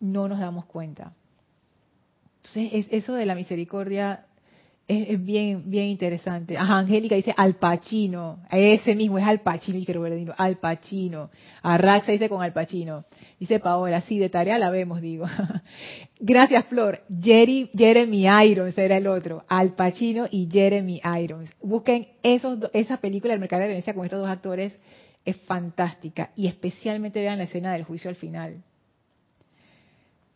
[0.00, 1.12] no nos damos cuenta.
[2.44, 4.26] Entonces, eso de la misericordia
[4.88, 6.58] es, bien bien interesante.
[6.58, 11.30] Ajá, Angélica dice al Pacino, ese mismo es al Pacino, y quiero ver, al Pacino.
[11.62, 13.04] Arraxa dice con al Pacino.
[13.38, 15.26] Dice Paola, sí, de tarea la vemos, digo.
[16.20, 17.02] Gracias, Flor.
[17.20, 21.50] Jerry, Jeremy Irons era el otro, al Pacino y Jeremy Irons.
[21.62, 24.76] Busquen esa película del Mercado de Venecia con estos dos actores,
[25.24, 26.30] es fantástica.
[26.34, 28.62] Y especialmente vean la escena del juicio al final.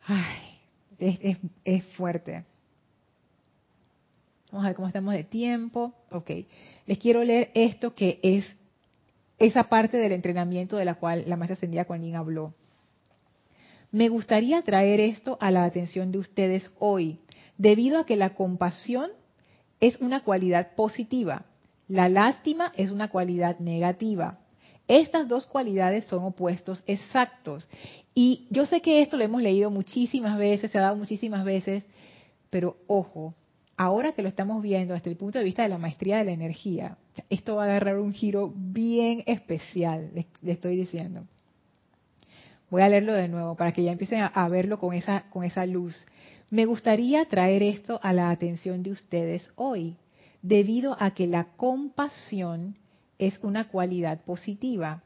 [0.06, 0.45] Ay,
[0.98, 2.44] es, es, fuerte.
[4.50, 5.92] Vamos a ver cómo estamos de tiempo.
[6.10, 6.30] Ok.
[6.86, 8.56] Les quiero leer esto que es
[9.38, 12.54] esa parte del entrenamiento de la cual la maestra ascendida Kuan habló.
[13.92, 17.18] Me gustaría traer esto a la atención de ustedes hoy,
[17.56, 19.10] debido a que la compasión
[19.80, 21.44] es una cualidad positiva,
[21.88, 24.38] la lástima es una cualidad negativa.
[24.88, 27.68] Estas dos cualidades son opuestos exactos.
[28.14, 31.84] Y yo sé que esto lo hemos leído muchísimas veces, se ha dado muchísimas veces,
[32.50, 33.34] pero ojo,
[33.76, 36.32] ahora que lo estamos viendo desde el punto de vista de la maestría de la
[36.32, 36.96] energía,
[37.28, 41.24] esto va a agarrar un giro bien especial, le, estoy diciendo.
[42.70, 45.66] Voy a leerlo de nuevo para que ya empiecen a, verlo con esa, con esa
[45.66, 46.06] luz.
[46.50, 49.96] Me gustaría traer esto a la atención de ustedes hoy,
[50.42, 52.76] debido a que la compasión
[53.18, 55.02] es una cualidad positiva.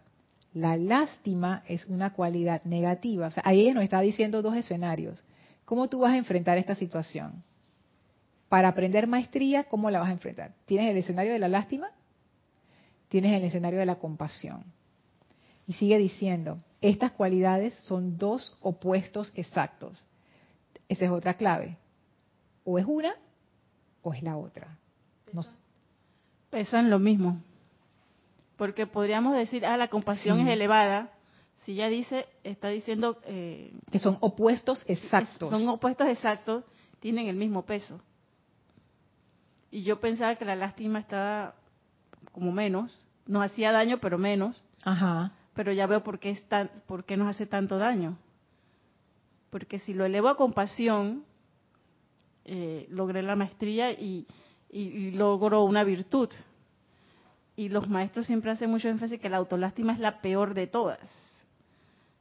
[0.53, 3.29] La lástima es una cualidad negativa.
[3.29, 5.23] O sea, ahí ella nos está diciendo dos escenarios.
[5.65, 7.45] ¿Cómo tú vas a enfrentar esta situación?
[8.49, 10.53] Para aprender maestría, ¿cómo la vas a enfrentar?
[10.67, 11.91] ¿Tienes el escenario de la lástima?
[13.09, 14.65] Tienes el escenario de la compasión.
[15.69, 20.05] Y sigue diciendo, estas cualidades son dos opuestos exactos.
[20.89, 21.77] Esa es otra clave.
[22.65, 23.15] O es una
[24.03, 24.77] o es la otra.
[26.51, 27.41] Pesan lo mismo.
[28.61, 31.11] Porque podríamos decir, ah, la compasión es elevada.
[31.65, 33.17] Si ya dice, está diciendo...
[33.25, 35.49] Eh, que son opuestos exactos.
[35.49, 36.63] Son opuestos exactos,
[36.99, 38.03] tienen el mismo peso.
[39.71, 41.55] Y yo pensaba que la lástima estaba
[42.33, 44.63] como menos, nos hacía daño, pero menos.
[44.85, 45.33] Ajá.
[45.55, 46.43] Pero ya veo por qué, es
[46.87, 48.19] por qué nos hace tanto daño.
[49.49, 51.25] Porque si lo elevo a compasión,
[52.45, 54.27] eh, logré la maestría y,
[54.69, 56.29] y logro una virtud
[57.61, 60.99] y los maestros siempre hacen mucho énfasis que la autolástima es la peor de todas.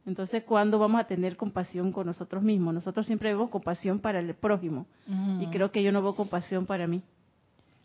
[0.05, 2.73] Entonces, ¿cuándo vamos a tener compasión con nosotros mismos?
[2.73, 4.85] Nosotros siempre vemos compasión para el prójimo
[5.39, 7.01] y creo que yo no veo compasión para mí.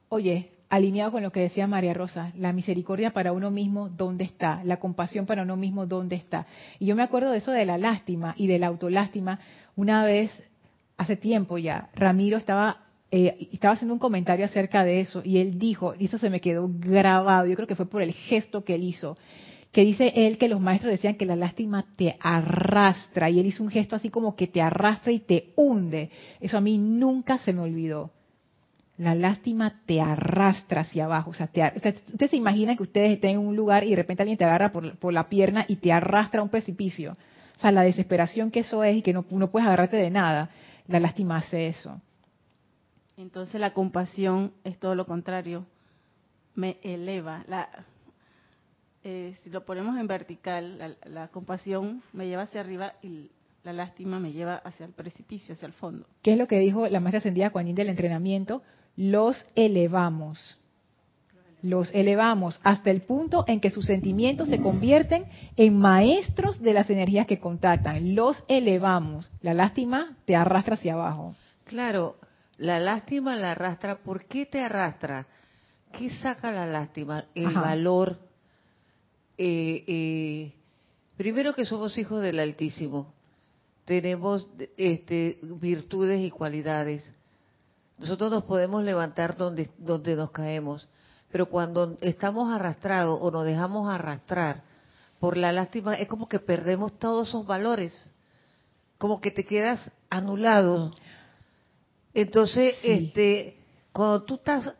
[0.08, 4.64] Oye, alineado con lo que decía María Rosa, la misericordia para uno mismo, ¿dónde está?
[4.64, 6.46] La compasión para uno mismo, ¿dónde está?
[6.80, 9.38] Y yo me acuerdo de eso de la lástima y de la autolástima.
[9.76, 10.42] Una vez,
[10.96, 12.83] hace tiempo ya, Ramiro estaba
[13.16, 16.40] eh, estaba haciendo un comentario acerca de eso y él dijo, y eso se me
[16.40, 19.16] quedó grabado, yo creo que fue por el gesto que él hizo,
[19.70, 23.62] que dice él que los maestros decían que la lástima te arrastra y él hizo
[23.62, 26.10] un gesto así como que te arrastra y te hunde.
[26.40, 28.10] Eso a mí nunca se me olvidó.
[28.98, 31.30] La lástima te arrastra hacia abajo.
[31.30, 34.24] O sea, te, usted se imagina que ustedes estén en un lugar y de repente
[34.24, 37.12] alguien te agarra por, por, la pierna y te arrastra a un precipicio.
[37.58, 40.50] O sea, la desesperación que eso es y que no, no puedes agarrarte de nada.
[40.88, 42.00] La lástima hace eso.
[43.16, 45.66] Entonces la compasión es todo lo contrario,
[46.54, 47.44] me eleva.
[47.48, 47.68] La,
[49.04, 53.30] eh, si lo ponemos en vertical, la, compasión me lleva hacia arriba y
[53.62, 56.06] la lástima me lleva hacia el precipicio, hacia el fondo.
[56.22, 58.62] ¿Qué es lo que dijo la maestra ascendida Juanín del entrenamiento?
[58.96, 60.58] Los elevamos.
[61.62, 65.24] Los elevamos hasta el punto en que sus sentimientos se convierten
[65.56, 68.14] en maestros de las energías que contactan.
[68.14, 69.30] Los elevamos.
[69.40, 71.34] La lástima te arrastra hacia abajo.
[71.64, 72.16] Claro,
[72.58, 73.96] la lástima la arrastra.
[73.96, 75.26] ¿Por qué te arrastra?
[75.92, 77.26] ¿Qué saca la lástima?
[77.34, 78.18] El valor.
[79.36, 80.52] Eh, eh,
[81.16, 83.12] primero que somos hijos del Altísimo.
[83.84, 84.46] Tenemos
[84.76, 87.12] este, virtudes y cualidades.
[87.98, 90.88] nosotros nos podemos levantar donde, donde nos caemos,
[91.30, 94.62] pero cuando estamos arrastrados o nos dejamos arrastrar
[95.20, 98.12] por la lástima, es como que perdemos todos esos valores,
[98.98, 100.90] como que te quedas anulado.
[102.14, 103.58] Entonces, este,
[103.92, 104.72] cuando tú estás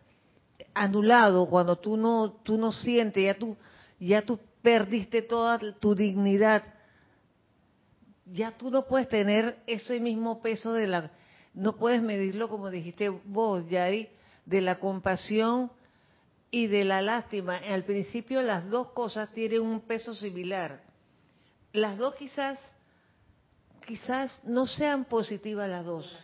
[0.73, 3.57] anulado, cuando tú no, tú no sientes, ya tú,
[3.99, 6.63] ya tú perdiste toda tu dignidad,
[8.27, 11.11] ya tú no puedes tener ese mismo peso de la,
[11.53, 14.09] no puedes medirlo como dijiste vos, Yari,
[14.47, 15.71] de la compasión
[16.51, 17.57] y de la lástima.
[17.57, 20.83] Al principio las dos cosas tienen un peso similar.
[21.73, 22.59] Las dos quizás,
[23.87, 26.24] quizás no sean positivas las dos.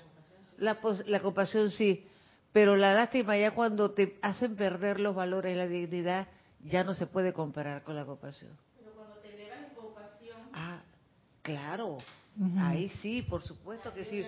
[0.61, 2.07] La, la compasión sí,
[2.53, 6.29] pero la lástima ya cuando te hacen perder los valores y la dignidad,
[6.65, 8.53] ya no se puede comparar con la compasión.
[8.79, 10.81] Pero cuando te elevas en compasión, Ah,
[11.43, 11.99] claro.
[12.59, 14.27] Ahí sí, por supuesto que sí.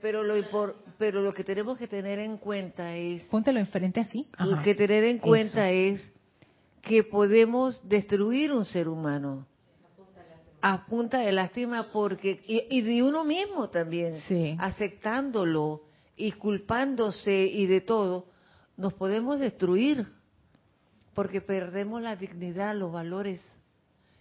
[0.00, 4.28] Pero lo, impor- pero lo que tenemos que tener en cuenta es, Póntelo enfrente así.
[4.38, 5.94] lo que tener en cuenta Eso.
[6.02, 6.12] es
[6.82, 9.46] que podemos destruir un ser humano
[10.66, 14.56] a punta de lástima porque y, y de uno mismo también Sí.
[14.58, 15.82] aceptándolo
[16.16, 18.28] y culpándose y de todo
[18.78, 20.06] nos podemos destruir
[21.12, 23.42] porque perdemos la dignidad los valores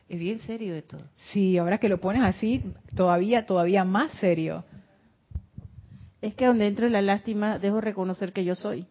[0.10, 0.98] es bien serio esto
[1.32, 2.62] Sí, ahora que lo pones así,
[2.94, 4.66] todavía, todavía más serio.
[6.22, 8.86] es que donde entro en la lástima, dejo reconocer que yo soy.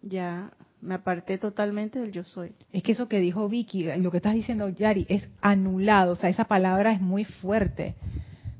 [0.00, 2.52] Ya me aparté totalmente del yo soy.
[2.72, 6.12] Es que eso que dijo Vicky, lo que estás diciendo, Yari, es anulado.
[6.12, 7.94] O sea, esa palabra es muy fuerte.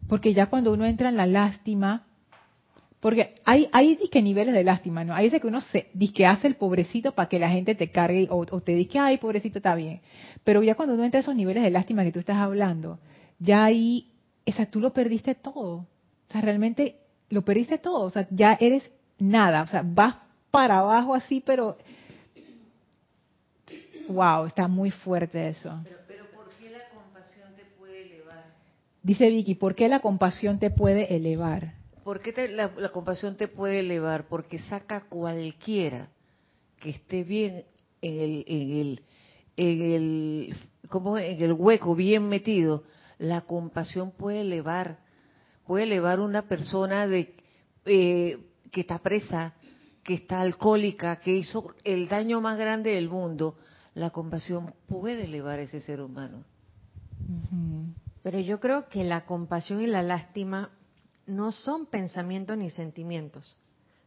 [0.08, 2.06] Porque ya cuando uno entra en la lástima,
[3.00, 5.14] porque hay, hay disque niveles de lástima, ¿no?
[5.14, 8.26] Hay veces que uno se disque hace el pobrecito para que la gente te cargue
[8.30, 10.00] o, te dice, ay, pobrecito, está bien.
[10.42, 12.98] Pero ya cuando uno entra a esos niveles de lástima que tú estás hablando,
[13.38, 14.10] ya ahí,
[14.46, 15.86] o sea, tú lo perdiste todo.
[16.28, 16.96] O sea, realmente
[17.30, 18.04] lo perdiste todo.
[18.04, 19.62] O sea, ya eres nada.
[19.62, 20.16] O sea, vas
[20.50, 21.76] para abajo así, pero
[24.08, 25.78] Wow, está muy fuerte eso.
[26.06, 28.44] pero ¿por qué la compasión te puede elevar?
[29.02, 31.74] Dice Vicky, ¿por qué la compasión te puede elevar?
[32.04, 34.24] ¿Por qué te- la, la compasión te puede elevar?
[34.28, 36.08] Porque saca cualquiera
[36.80, 37.64] que esté bien
[38.00, 39.02] en el, en el,
[39.56, 40.56] en el,
[40.88, 41.36] ¿cómo es?
[41.36, 42.84] en el hueco, bien metido.
[43.18, 45.00] La compasión puede elevar,
[45.66, 47.34] puede elevar una persona de
[47.84, 48.38] eh,
[48.70, 49.54] que está presa,
[50.02, 53.56] que está alcohólica, que hizo el daño más grande del mundo.
[53.98, 56.44] La compasión puede elevar a ese ser humano.
[58.22, 60.70] Pero yo creo que la compasión y la lástima
[61.26, 63.56] no son pensamientos ni sentimientos,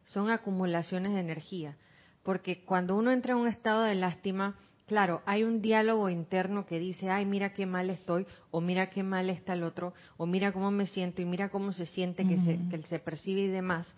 [0.05, 1.75] son acumulaciones de energía.
[2.23, 4.55] Porque cuando uno entra en un estado de lástima,
[4.87, 9.03] claro, hay un diálogo interno que dice, ay, mira qué mal estoy, o mira qué
[9.03, 12.39] mal está el otro, o mira cómo me siento y mira cómo se siente que,
[12.39, 13.93] se, que se percibe y demás.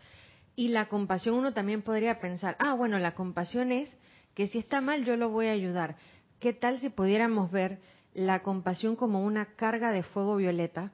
[0.55, 3.95] Y la compasión uno también podría pensar, ah, bueno, la compasión es
[4.33, 5.95] que si está mal yo lo voy a ayudar.
[6.39, 7.79] ¿Qué tal si pudiéramos ver
[8.13, 10.91] la compasión como una carga de fuego violeta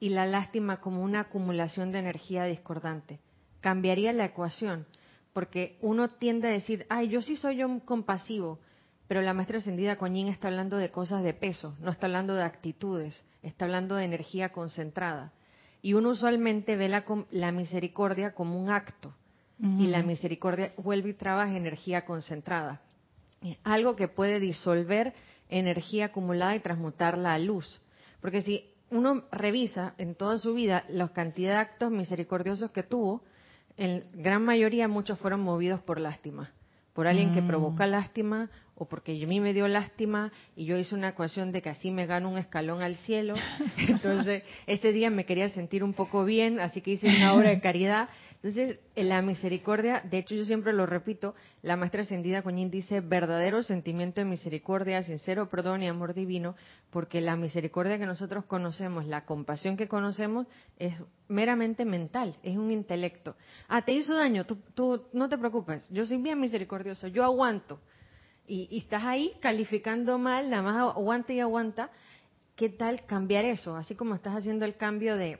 [0.00, 3.20] y la lástima como una acumulación de energía discordante?
[3.60, 4.86] Cambiaría la ecuación,
[5.32, 8.60] porque uno tiende a decir, ay, yo sí soy un compasivo,
[9.08, 12.44] pero la maestra ascendida Yin está hablando de cosas de peso, no está hablando de
[12.44, 15.32] actitudes, está hablando de energía concentrada.
[15.82, 19.14] Y uno usualmente ve la, la misericordia como un acto,
[19.78, 22.80] y la misericordia vuelve y trabaja energía concentrada.
[23.62, 25.12] Algo que puede disolver
[25.48, 27.80] energía acumulada y transmutarla a luz.
[28.20, 33.22] Porque si uno revisa en toda su vida la cantidad de actos misericordiosos que tuvo,
[33.76, 36.52] en gran mayoría muchos fueron movidos por lástima.
[36.92, 37.46] Por alguien que Mm.
[37.48, 41.60] provoca lástima o porque a mí me dio lástima y yo hice una ecuación de
[41.60, 43.34] que así me gano un escalón al cielo.
[44.28, 47.60] Entonces, ese día me quería sentir un poco bien, así que hice una obra de
[47.60, 48.08] caridad.
[48.44, 53.00] Entonces, en la misericordia, de hecho yo siempre lo repito, la maestra ascendida Coñín dice
[53.00, 56.54] verdadero sentimiento de misericordia, sincero perdón y amor divino,
[56.90, 60.46] porque la misericordia que nosotros conocemos, la compasión que conocemos,
[60.78, 60.92] es
[61.26, 63.34] meramente mental, es un intelecto.
[63.66, 67.80] Ah, te hizo daño, tú, tú no te preocupes, yo soy bien misericordioso, yo aguanto.
[68.46, 71.88] Y, y estás ahí calificando mal, nada más aguanta y aguanta.
[72.56, 73.74] ¿Qué tal cambiar eso?
[73.74, 75.38] Así como estás haciendo el cambio de,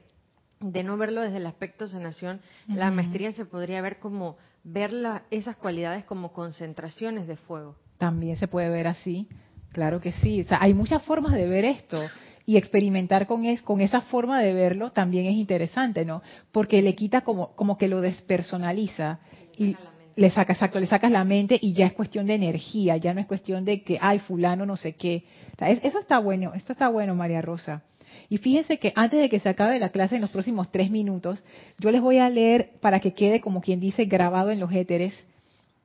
[0.73, 2.97] de no verlo desde el aspecto sanación, la Ujú.
[2.97, 7.77] maestría se podría ver como ver la- esas cualidades como concentraciones de fuego.
[7.99, 9.29] También se puede ver así,
[9.73, 10.41] claro que sí.
[10.41, 12.11] O sea, hay muchas formas de ver esto
[12.47, 16.23] y experimentar con, es, con esa forma de verlo también es interesante, ¿no?
[16.51, 19.19] Porque le quita como, como que lo despersonaliza
[19.57, 19.77] y
[20.17, 23.21] le saca, exacto, le sacas la mente y ya es cuestión de energía, ya no
[23.21, 25.25] es cuestión de que, ay, fulano no sé qué.
[25.55, 27.83] O sea, es- eso está bueno, esto está bueno, María Rosa.
[28.29, 31.43] Y fíjense que antes de que se acabe la clase en los próximos tres minutos,
[31.79, 35.15] yo les voy a leer para que quede como quien dice grabado en los éteres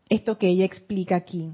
[0.09, 1.51] esto que ella explica aquí.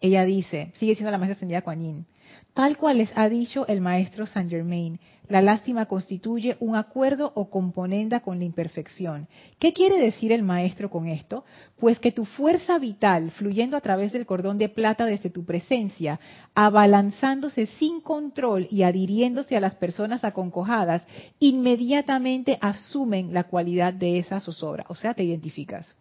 [0.00, 2.06] Ella dice, sigue siendo la maestra ascendida Kuan
[2.54, 4.98] tal cual les ha dicho el maestro Saint Germain,
[5.28, 9.26] la lástima constituye un acuerdo o componenda con la imperfección.
[9.58, 11.44] ¿Qué quiere decir el maestro con esto?
[11.78, 16.20] Pues que tu fuerza vital, fluyendo a través del cordón de plata desde tu presencia,
[16.54, 21.02] abalanzándose sin control y adhiriéndose a las personas aconcojadas,
[21.38, 24.84] inmediatamente asumen la cualidad de esa zozobra.
[24.88, 25.94] O sea, te identificas.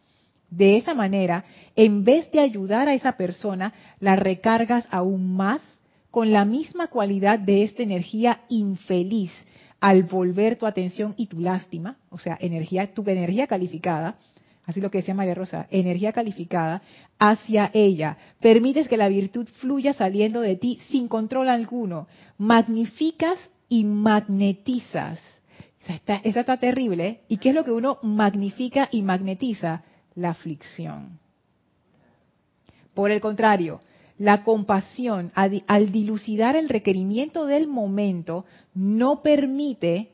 [0.49, 1.45] De esa manera,
[1.75, 5.61] en vez de ayudar a esa persona, la recargas aún más
[6.13, 9.31] con la misma cualidad de esta energía infeliz
[9.79, 14.19] al volver tu atención y tu lástima, o sea, energía, tu energía calificada,
[14.67, 16.83] así lo que decía María Rosa, energía calificada,
[17.17, 18.19] hacia ella.
[18.39, 22.05] Permites que la virtud fluya saliendo de ti sin control alguno.
[22.37, 25.19] Magnificas y magnetizas.
[25.81, 27.07] Esa está, esa está terrible.
[27.07, 27.21] ¿eh?
[27.27, 29.81] ¿Y qué es lo que uno magnifica y magnetiza?
[30.13, 31.17] La aflicción.
[32.93, 33.81] Por el contrario,
[34.23, 40.13] la compasión, al dilucidar el requerimiento del momento, no permite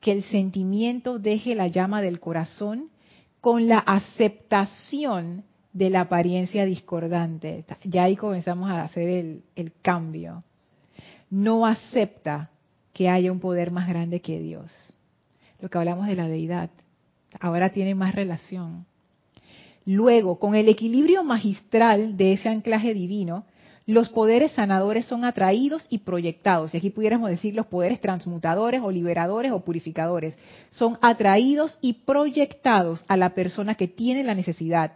[0.00, 2.90] que el sentimiento deje la llama del corazón
[3.40, 7.64] con la aceptación de la apariencia discordante.
[7.84, 10.40] Ya ahí comenzamos a hacer el, el cambio.
[11.30, 12.50] No acepta
[12.92, 14.72] que haya un poder más grande que Dios.
[15.60, 16.70] Lo que hablamos de la deidad.
[17.38, 18.84] Ahora tiene más relación.
[19.86, 23.44] Luego, con el equilibrio magistral de ese anclaje divino,
[23.86, 26.72] los poderes sanadores son atraídos y proyectados.
[26.72, 30.38] Y aquí pudiéramos decir los poderes transmutadores o liberadores o purificadores.
[30.70, 34.92] Son atraídos y proyectados a la persona que tiene la necesidad.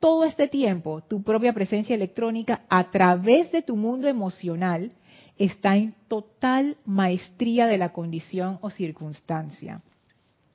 [0.00, 4.92] Todo este tiempo, tu propia presencia electrónica a través de tu mundo emocional
[5.38, 9.82] está en total maestría de la condición o circunstancia.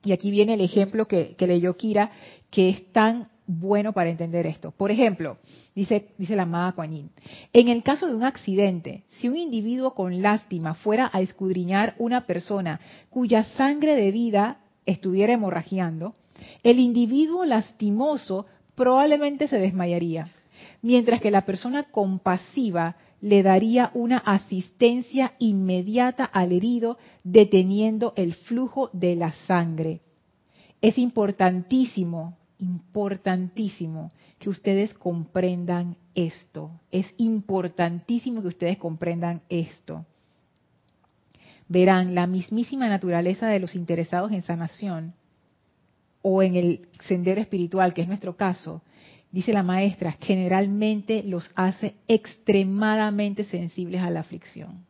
[0.04, 2.10] Y aquí viene el ejemplo que, que leyó Kira,
[2.50, 4.70] que es tan bueno para entender esto.
[4.70, 5.36] Por ejemplo,
[5.74, 7.10] dice, la amada Kuan
[7.52, 12.26] en el caso de un accidente, si un individuo con lástima fuera a escudriñar una
[12.26, 12.80] persona
[13.10, 16.14] cuya sangre de vida estuviera hemorragiando,
[16.62, 20.28] el individuo lastimoso probablemente se desmayaría,
[20.80, 28.90] mientras que la persona compasiva le daría una asistencia inmediata al herido deteniendo el flujo
[28.92, 30.00] de la sangre.
[30.80, 36.70] Es importantísimo importantísimo que ustedes comprendan esto.
[36.90, 40.06] Es importantísimo que ustedes comprendan esto.
[41.68, 45.14] Verán, la mismísima naturaleza de los interesados en sanación
[46.22, 48.82] o en el sendero espiritual, que es nuestro caso,
[49.32, 54.86] dice la maestra, generalmente los hace extremadamente sensibles a la aflicción.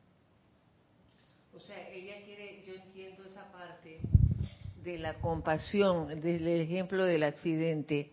[4.82, 8.10] De la compasión, del ejemplo del accidente,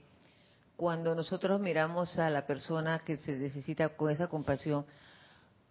[0.75, 4.85] cuando nosotros miramos a la persona que se necesita con esa compasión,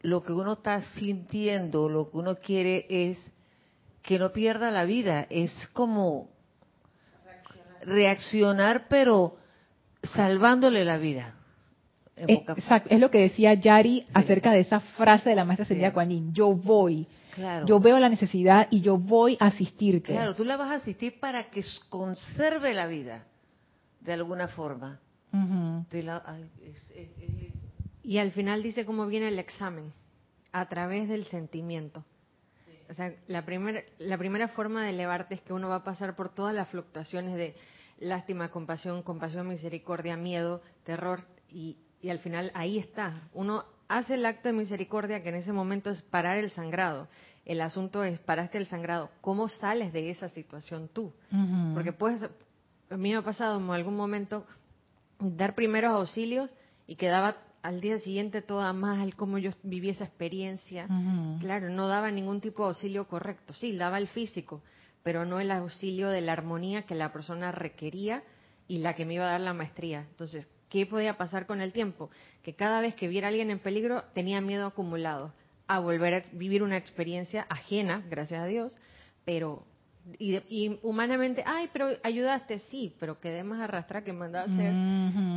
[0.03, 3.19] lo que uno está sintiendo, lo que uno quiere es
[4.03, 6.29] que no pierda la vida, es como
[7.83, 9.37] reaccionar, pero
[10.03, 11.35] salvándole la vida.
[12.17, 16.33] Exacto, es lo que decía Yari acerca de esa frase de la maestra Celia Kuan
[16.33, 17.07] yo voy.
[17.67, 20.13] Yo veo la necesidad y yo voy a asistirte.
[20.13, 23.25] Claro, tú la vas a asistir para que conserve la vida,
[24.01, 25.01] de alguna forma.
[28.03, 29.93] y al final dice cómo viene el examen,
[30.53, 32.05] a través del sentimiento.
[32.91, 36.17] O sea, la, primera la primera forma de elevarte es que uno va a pasar
[36.17, 37.55] por todas las fluctuaciones de
[38.01, 41.21] lástima, compasión, compasión, misericordia, miedo, terror,
[41.51, 43.29] y, y al final ahí está.
[43.35, 47.09] Uno hace el acto de misericordia que en ese momento es parar el sangrado.
[47.45, 51.13] El asunto es, paraste el sangrado, ¿cómo sales de esa situación tú?
[51.75, 54.47] Porque pues, a mí me ha pasado en algún momento
[55.19, 56.51] dar primeros auxilios
[56.87, 60.87] y quedaba al día siguiente toda mal cómo yo viví esa experiencia.
[61.41, 63.55] Claro, no daba ningún tipo de auxilio correcto.
[63.55, 64.63] Sí, daba el físico,
[65.03, 68.23] pero no el auxilio de la armonía que la persona requería
[68.69, 70.07] y la que me iba a dar la maestría.
[70.11, 72.11] Entonces, ¿qué podía pasar con el tiempo?
[72.43, 75.33] Que cada vez que viera a alguien en peligro tenía miedo acumulado
[75.69, 78.77] a volver a vivir una experiencia ajena, gracias a Dios,
[79.25, 79.65] pero
[80.19, 84.73] y, humanamente, ay, pero ayudaste, sí, pero quedé más arrastrada que mandaba a hacer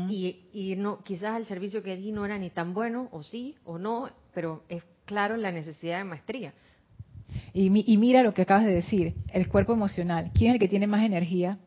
[0.10, 3.56] y, y no, quizás el servicio que di no era ni tan bueno, o sí,
[3.66, 6.54] o no, pero es claro la necesidad de maestría.
[7.54, 10.32] Y, y mira lo que acabas de decir, el cuerpo emocional.
[10.34, 11.58] ¿Quién es el que tiene más energía?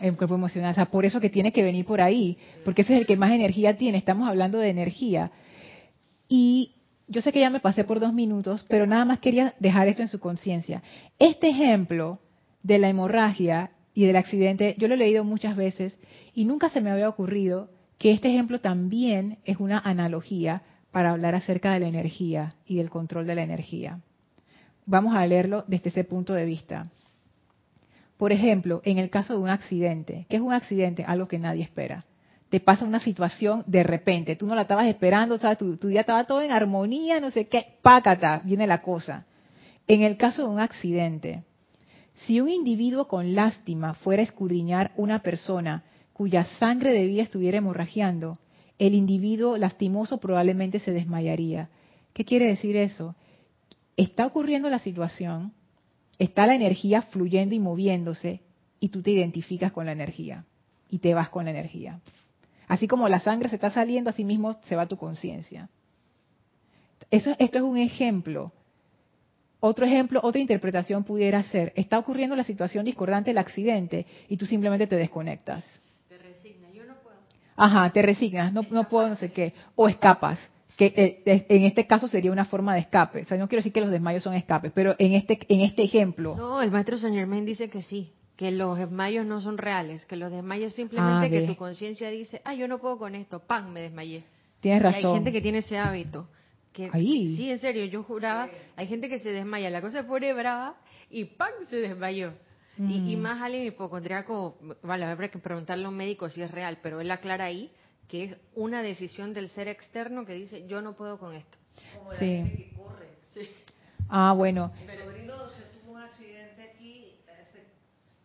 [0.00, 0.72] El cuerpo emocional.
[0.72, 3.16] O sea, por eso que tiene que venir por ahí, porque ese es el que
[3.16, 3.98] más energía tiene.
[3.98, 5.30] Estamos hablando de energía.
[6.28, 6.76] Y
[7.08, 10.02] yo sé que ya me pasé por dos minutos, pero nada más quería dejar esto
[10.02, 10.82] en su conciencia.
[11.18, 12.20] Este ejemplo
[12.62, 15.98] de la hemorragia y del accidente, yo lo he leído muchas veces
[16.34, 21.34] y nunca se me había ocurrido que este ejemplo también es una analogía para hablar
[21.34, 24.00] acerca de la energía y del control de la energía.
[24.86, 26.90] Vamos a leerlo desde ese punto de vista.
[28.16, 31.04] Por ejemplo, en el caso de un accidente, ¿qué es un accidente?
[31.04, 32.04] Algo que nadie espera.
[32.48, 35.58] Te pasa una situación de repente, tú no la estabas esperando, ¿sabes?
[35.58, 39.26] Tu, tu día estaba todo en armonía, no sé qué, pácata, viene la cosa.
[39.86, 41.42] En el caso de un accidente,
[42.26, 47.58] si un individuo con lástima fuera a escudriñar una persona cuya sangre de vida estuviera
[47.58, 48.38] hemorragiando,
[48.78, 51.68] el individuo lastimoso probablemente se desmayaría.
[52.12, 53.14] ¿Qué quiere decir eso?
[53.96, 55.52] Está ocurriendo la situación,
[56.18, 58.40] está la energía fluyendo y moviéndose,
[58.80, 60.44] y tú te identificas con la energía
[60.90, 62.00] y te vas con la energía.
[62.68, 65.68] Así como la sangre se está saliendo, así mismo se va tu conciencia.
[67.10, 68.52] Eso, esto es un ejemplo.
[69.60, 74.46] Otro ejemplo, otra interpretación pudiera ser, está ocurriendo la situación discordante del accidente y tú
[74.46, 75.64] simplemente te desconectas.
[76.08, 77.16] Te resignas, yo no puedo.
[77.56, 80.38] Ajá, te resignas, no, no puedo, no sé qué, o escapas,
[80.76, 83.22] que eh, en este caso sería una forma de escape.
[83.22, 85.82] O sea, no quiero decir que los desmayos son escapes, pero en este, en este
[85.82, 86.36] ejemplo.
[86.36, 90.16] No, el maestro Saint Germain dice que sí, que los desmayos no son reales, que
[90.16, 93.70] los desmayos simplemente Ah, que tu conciencia dice, ah, yo no puedo con esto, ¡pam!
[93.72, 94.24] me desmayé.
[94.60, 95.14] Tienes Y hay razón.
[95.16, 96.26] gente que tiene ese hábito.
[96.72, 97.36] Que, Ahí.
[97.36, 100.76] Sí, en serio, yo juraba, hay gente que se desmaya, la cosa pone brava
[101.10, 101.50] y ¡pam!
[101.68, 102.32] se desmayó.
[102.78, 103.20] Y, y Mm.
[103.20, 107.10] más alguien hipocondríaco, vale, habrá que preguntarle a un médico si es real, pero él
[107.10, 107.72] aclara ahí
[108.06, 111.58] que es una decisión del ser externo que dice, yo no puedo con esto.
[111.98, 112.26] Como la Sí.
[112.36, 113.08] gente que corre.
[114.08, 114.72] Ah, bueno.
[114.80, 117.66] Mi sobrino se tuvo un accidente aquí hace-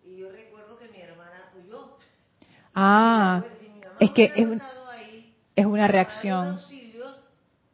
[0.09, 1.97] y yo recuerdo que mi hermana huyó.
[2.73, 3.45] Ah,
[3.99, 4.61] es que es, un-
[5.55, 6.59] es una reacción.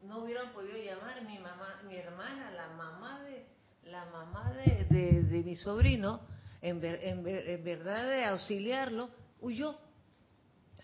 [0.07, 3.45] no hubieran podido llamar mi mamá, mi hermana, la mamá de
[3.91, 6.21] la mamá de, de- de mi sobrino,
[6.61, 9.09] en, ver- en ver- en verdad de auxiliarlo,
[9.41, 9.75] huyó.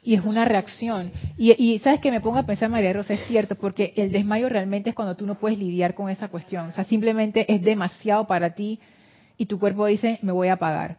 [0.04, 1.12] Y es una reacción.
[1.38, 4.48] Y, y sabes que me pongo a pensar, María Rosa, es cierto, porque el desmayo
[4.50, 6.68] realmente es cuando tú no puedes lidiar con esa cuestión.
[6.68, 8.80] O sea, simplemente es demasiado para ti
[9.38, 10.98] y tu cuerpo dice, me voy a apagar.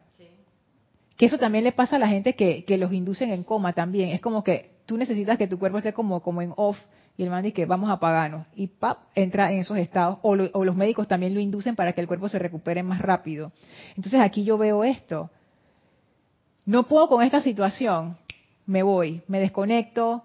[1.16, 4.10] Que eso también le pasa a la gente que, los inducen en coma también.
[4.10, 6.78] Es como que tú necesitas que tu cuerpo esté como, como en off
[7.16, 8.46] y el man dice que vamos a apagarnos.
[8.54, 10.18] Y pap, entra en esos estados.
[10.22, 13.00] O, lo- o los médicos también lo inducen para que el cuerpo se recupere más
[13.00, 13.50] rápido.
[13.96, 15.30] Entonces aquí yo veo esto.
[16.66, 18.18] No puedo con esta situación.
[18.66, 20.24] Me voy, me desconecto,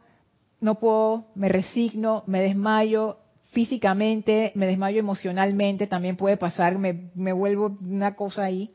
[0.60, 3.18] no puedo, me resigno, me desmayo
[3.52, 8.70] físicamente, me desmayo emocionalmente, también puede pasar, me, me vuelvo una cosa ahí.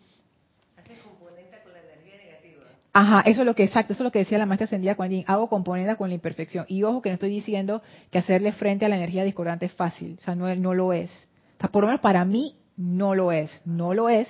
[0.77, 2.65] Hace componente con la energía negativa.
[2.99, 5.23] Ajá, eso es lo que exacto, eso es lo que decía la maestra ascendida Kuan
[5.27, 6.65] hago componenda con la imperfección.
[6.67, 10.17] Y ojo que no estoy diciendo que hacerle frente a la energía discordante es fácil,
[10.19, 11.11] o sea, no, no lo es.
[11.59, 14.27] O sea, por lo menos para mí no lo es, no lo es,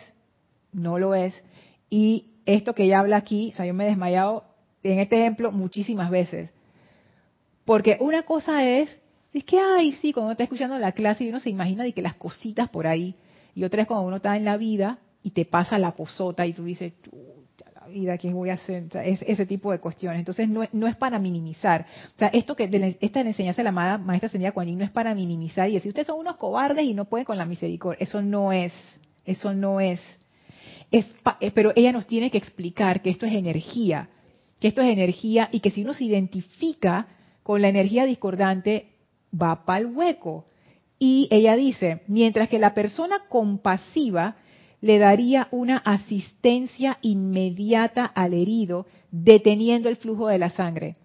[0.72, 1.32] no lo es.
[1.90, 4.42] Y esto que ella habla aquí, o sea, yo me he desmayado
[4.82, 6.52] en este ejemplo muchísimas veces.
[7.64, 8.90] Porque una cosa es,
[9.32, 11.92] es que, ay, sí, cuando uno está escuchando la clase y uno se imagina de
[11.92, 13.14] que las cositas por ahí.
[13.54, 16.52] Y otra es cuando uno está en la vida y te pasa la posota y
[16.52, 16.94] tú dices,
[17.86, 18.84] vida, ¿qué voy a hacer?
[19.04, 20.18] Es, ese tipo de cuestiones.
[20.20, 21.86] Entonces, no, no es para minimizar.
[22.14, 24.84] O sea, esto que de la- esta enseñanza de la amada maestra Ascendida Kuan no
[24.84, 28.02] es para minimizar y decir, ustedes son unos cobardes y no pueden con la misericordia.
[28.02, 28.72] Eso no es.
[29.24, 30.00] Eso no es.
[30.90, 34.08] Es pa- eh, pero ella nos tiene que explicar que esto es energía,
[34.60, 37.06] que esto es energía y que si uno se identifica
[37.42, 38.88] con la energía discordante,
[39.32, 40.46] va para el hueco.
[40.98, 44.36] Y ella dice, mientras que la persona compasiva
[44.86, 50.96] le daría una asistencia inmediata al herido, deteniendo el flujo de la sangre.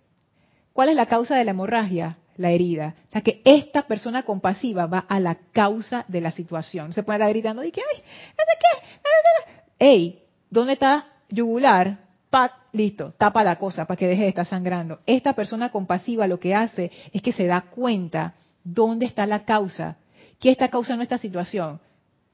[0.71, 2.17] ¿Cuál es la causa de la hemorragia?
[2.37, 2.95] La herida.
[3.09, 6.93] O sea que esta persona compasiva va a la causa de la situación.
[6.93, 9.85] Se puede estar gritando, y que, ay, sé qué".
[9.85, 11.97] Ey, ¿dónde está yugular?
[12.29, 14.99] Pac, listo, tapa la cosa para que deje de estar sangrando.
[15.07, 19.97] Esta persona compasiva lo que hace es que se da cuenta dónde está la causa.
[20.39, 21.81] ¿Qué está causando esta situación?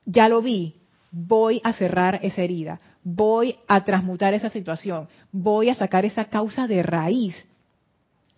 [0.05, 0.75] Ya lo vi,
[1.17, 6.67] voy a cerrar esa herida, voy a transmutar esa situación, voy a sacar esa causa
[6.67, 7.35] de raíz.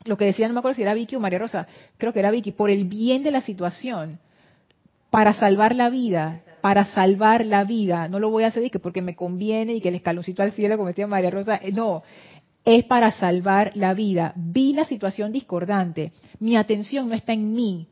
[0.06, 1.68] Lo que decía, no me acuerdo si era Vicky o María Rosa,
[1.98, 4.20] creo que era Vicky, por el bien de la situación,
[5.10, 8.08] para salvar la vida, para salvar la vida.
[8.08, 10.88] No lo voy a hacer porque me conviene y que el escaloncito al cielo, como
[10.88, 12.04] decía María Rosa, eh, no,
[12.64, 14.32] es para salvar la vida.
[14.38, 17.88] Vi la situación discordante, mi atención no está en mí,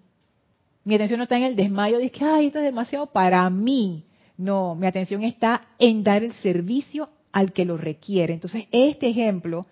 [0.86, 4.07] mi atención no está en el desmayo de que, ay, esto es demasiado para mí.
[4.38, 8.34] No, mi atención está en dar el servicio al que lo requiere.
[8.34, 9.66] Entonces, este ejemplo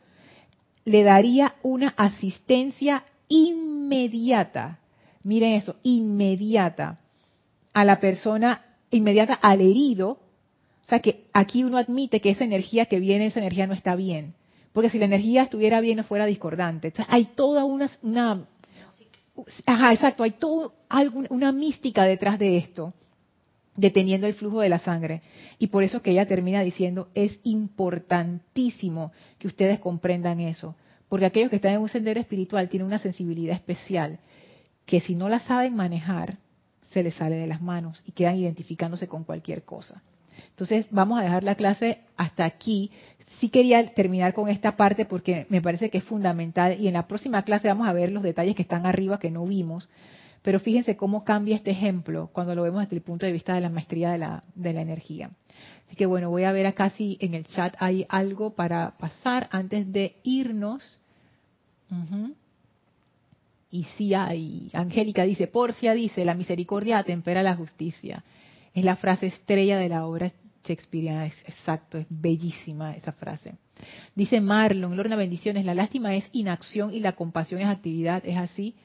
[0.85, 4.79] le daría una asistencia inmediata,
[5.23, 6.99] miren eso, inmediata
[7.73, 10.19] a la persona, inmediata al herido,
[10.85, 13.95] o sea que aquí uno admite que esa energía que viene, esa energía no está
[13.95, 14.35] bien.
[14.71, 16.89] Porque si la energía estuviera bien, no fuera discordante.
[16.89, 18.45] Entonces, hay toda una, una
[19.65, 20.71] ajá, exacto, hay toda
[21.29, 22.93] una mística detrás de esto,
[23.75, 25.21] deteniendo el flujo de la sangre.
[25.59, 30.75] Y por eso que ella termina diciendo, es importantísimo que ustedes comprendan eso.
[31.09, 34.19] Porque aquellos que están en un sendero espiritual tienen una sensibilidad especial
[34.85, 36.37] que si no la saben manejar,
[36.91, 40.01] se les sale de las manos y quedan identificándose con cualquier cosa.
[40.49, 42.91] Entonces, vamos a dejar la clase hasta aquí.
[43.39, 47.07] Sí quería terminar con esta parte porque me parece que es fundamental y en la
[47.07, 49.89] próxima clase vamos a ver los detalles que están arriba que no vimos.
[50.45, 53.61] Pero fíjense cómo cambia este ejemplo cuando lo vemos desde el punto de vista de
[53.61, 55.31] la maestría de la, de la energía.
[55.87, 59.49] Así que bueno, voy a ver acá si en el chat hay algo para pasar
[59.51, 60.99] antes de irnos.
[63.71, 64.69] Y sí hay.
[64.73, 68.23] Angélica dice, Porcia dice, la misericordia atempera la justicia.
[68.75, 70.31] Es la frase estrella de la obra
[70.63, 73.55] shakespeariana, es exacto, es bellísima esa frase.
[74.13, 78.75] Dice Marlon, Lorna bendiciones, la lástima es inacción y la compasión es actividad, ¿es así?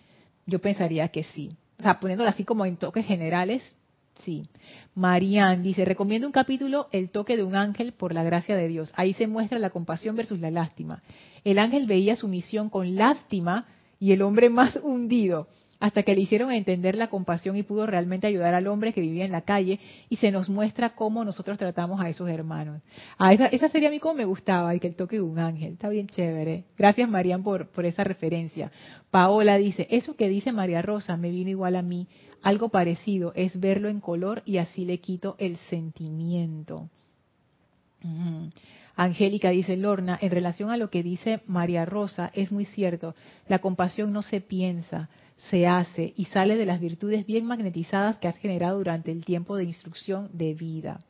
[0.51, 1.51] Yo pensaría que sí.
[1.78, 3.62] O sea, poniéndolo así como en toques generales,
[4.24, 4.42] sí.
[4.96, 8.92] Marianne dice, recomiendo un capítulo, El toque de un ángel por la gracia de Dios.
[8.96, 11.03] Ahí se muestra la compasión versus la lástima.
[11.44, 13.68] El ángel veía su misión con lástima
[14.01, 15.46] y el hombre más hundido
[15.81, 19.24] hasta que le hicieron entender la compasión y pudo realmente ayudar al hombre que vivía
[19.24, 22.83] en la calle y se nos muestra cómo nosotros tratamos a esos hermanos.
[23.18, 25.39] Ah, esa, esa sería a mí como me gustaba, y que el toque de un
[25.39, 26.64] ángel, está bien chévere.
[26.76, 28.70] Gracias Marian por, por esa referencia.
[29.11, 32.07] Paola dice, eso que dice María Rosa me vino igual a mí,
[32.43, 36.89] algo parecido, es verlo en color y así le quito el sentimiento.
[39.03, 43.14] Angélica dice, Lorna, en relación a lo que dice María Rosa, es muy cierto,
[43.48, 45.09] la compasión no se piensa,
[45.48, 49.57] se hace y sale de las virtudes bien magnetizadas que has generado durante el tiempo
[49.57, 51.01] de instrucción de vida.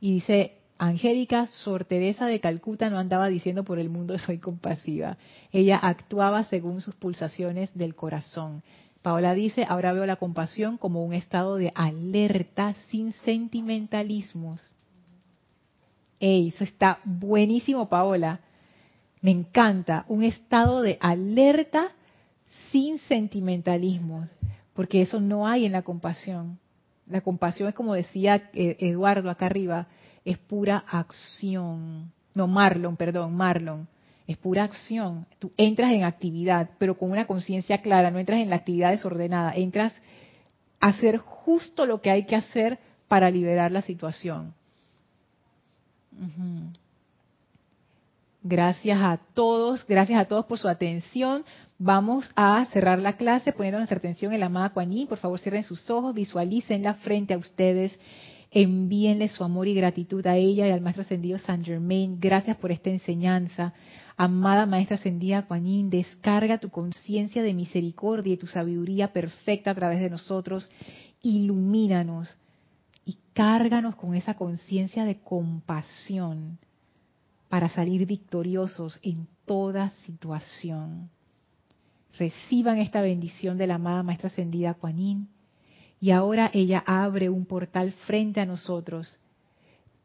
[0.00, 5.16] Y dice, Angélica, Sor Teresa de Calcuta no andaba diciendo por el mundo soy compasiva.
[5.52, 8.64] Ella actuaba según sus pulsaciones del corazón.
[9.02, 14.60] Paola dice, ahora veo la compasión como un estado de alerta sin sentimentalismos.
[16.18, 18.40] Ey, eso está buenísimo, Paola.
[19.20, 20.04] Me encanta.
[20.08, 21.92] Un estado de alerta
[22.70, 24.28] sin sentimentalismos,
[24.72, 26.58] porque eso no hay en la compasión.
[27.06, 29.86] La compasión es como decía eh, Eduardo acá arriba,
[30.24, 32.12] es pura acción.
[32.34, 33.88] No, Marlon, perdón, Marlon.
[34.26, 35.26] Es pura acción.
[35.38, 39.54] Tú entras en actividad, pero con una conciencia clara, no entras en la actividad desordenada,
[39.54, 39.92] entras
[40.80, 44.54] a hacer justo lo que hay que hacer para liberar la situación.
[48.48, 51.44] Gracias a todos, gracias a todos por su atención.
[51.78, 55.64] Vamos a cerrar la clase poniendo nuestra atención en la amada Kuan Por favor, cierren
[55.64, 57.98] sus ojos, visualícenla frente a ustedes.
[58.52, 62.18] Envíenle su amor y gratitud a ella y al Maestro Ascendido San Germain.
[62.20, 63.74] Gracias por esta enseñanza.
[64.16, 70.00] Amada Maestra Ascendida Kuan descarga tu conciencia de misericordia y tu sabiduría perfecta a través
[70.00, 70.68] de nosotros.
[71.20, 72.34] Ilumínanos
[73.36, 76.58] cárganos con esa conciencia de compasión
[77.50, 81.10] para salir victoriosos en toda situación.
[82.18, 85.28] Reciban esta bendición de la amada Maestra Ascendida Kuan
[86.00, 89.18] y ahora ella abre un portal frente a nosotros.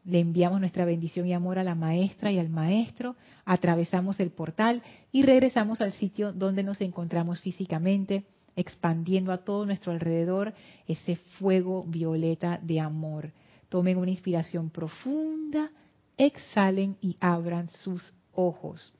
[0.04, 3.16] Le enviamos nuestra bendición y amor a la maestra y al maestro,
[3.46, 8.26] atravesamos el portal y regresamos al sitio donde nos encontramos físicamente,
[8.56, 10.54] expandiendo a todo nuestro alrededor
[10.86, 13.30] ese fuego violeta de amor.
[13.68, 15.70] Tomen una inspiración profunda,
[16.16, 18.92] exhalen y abran sus ojos.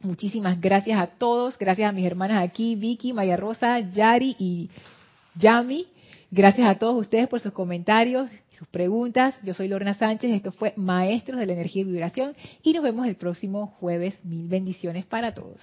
[0.00, 4.70] Muchísimas gracias a todos, gracias a mis hermanas aquí, Vicky, Maya Rosa, Yari y
[5.34, 5.88] Yami.
[6.30, 9.34] Gracias a todos ustedes por sus comentarios, sus preguntas.
[9.42, 13.06] Yo soy Lorna Sánchez, esto fue Maestros de la Energía y Vibración y nos vemos
[13.06, 14.22] el próximo jueves.
[14.24, 15.56] Mil bendiciones para todos.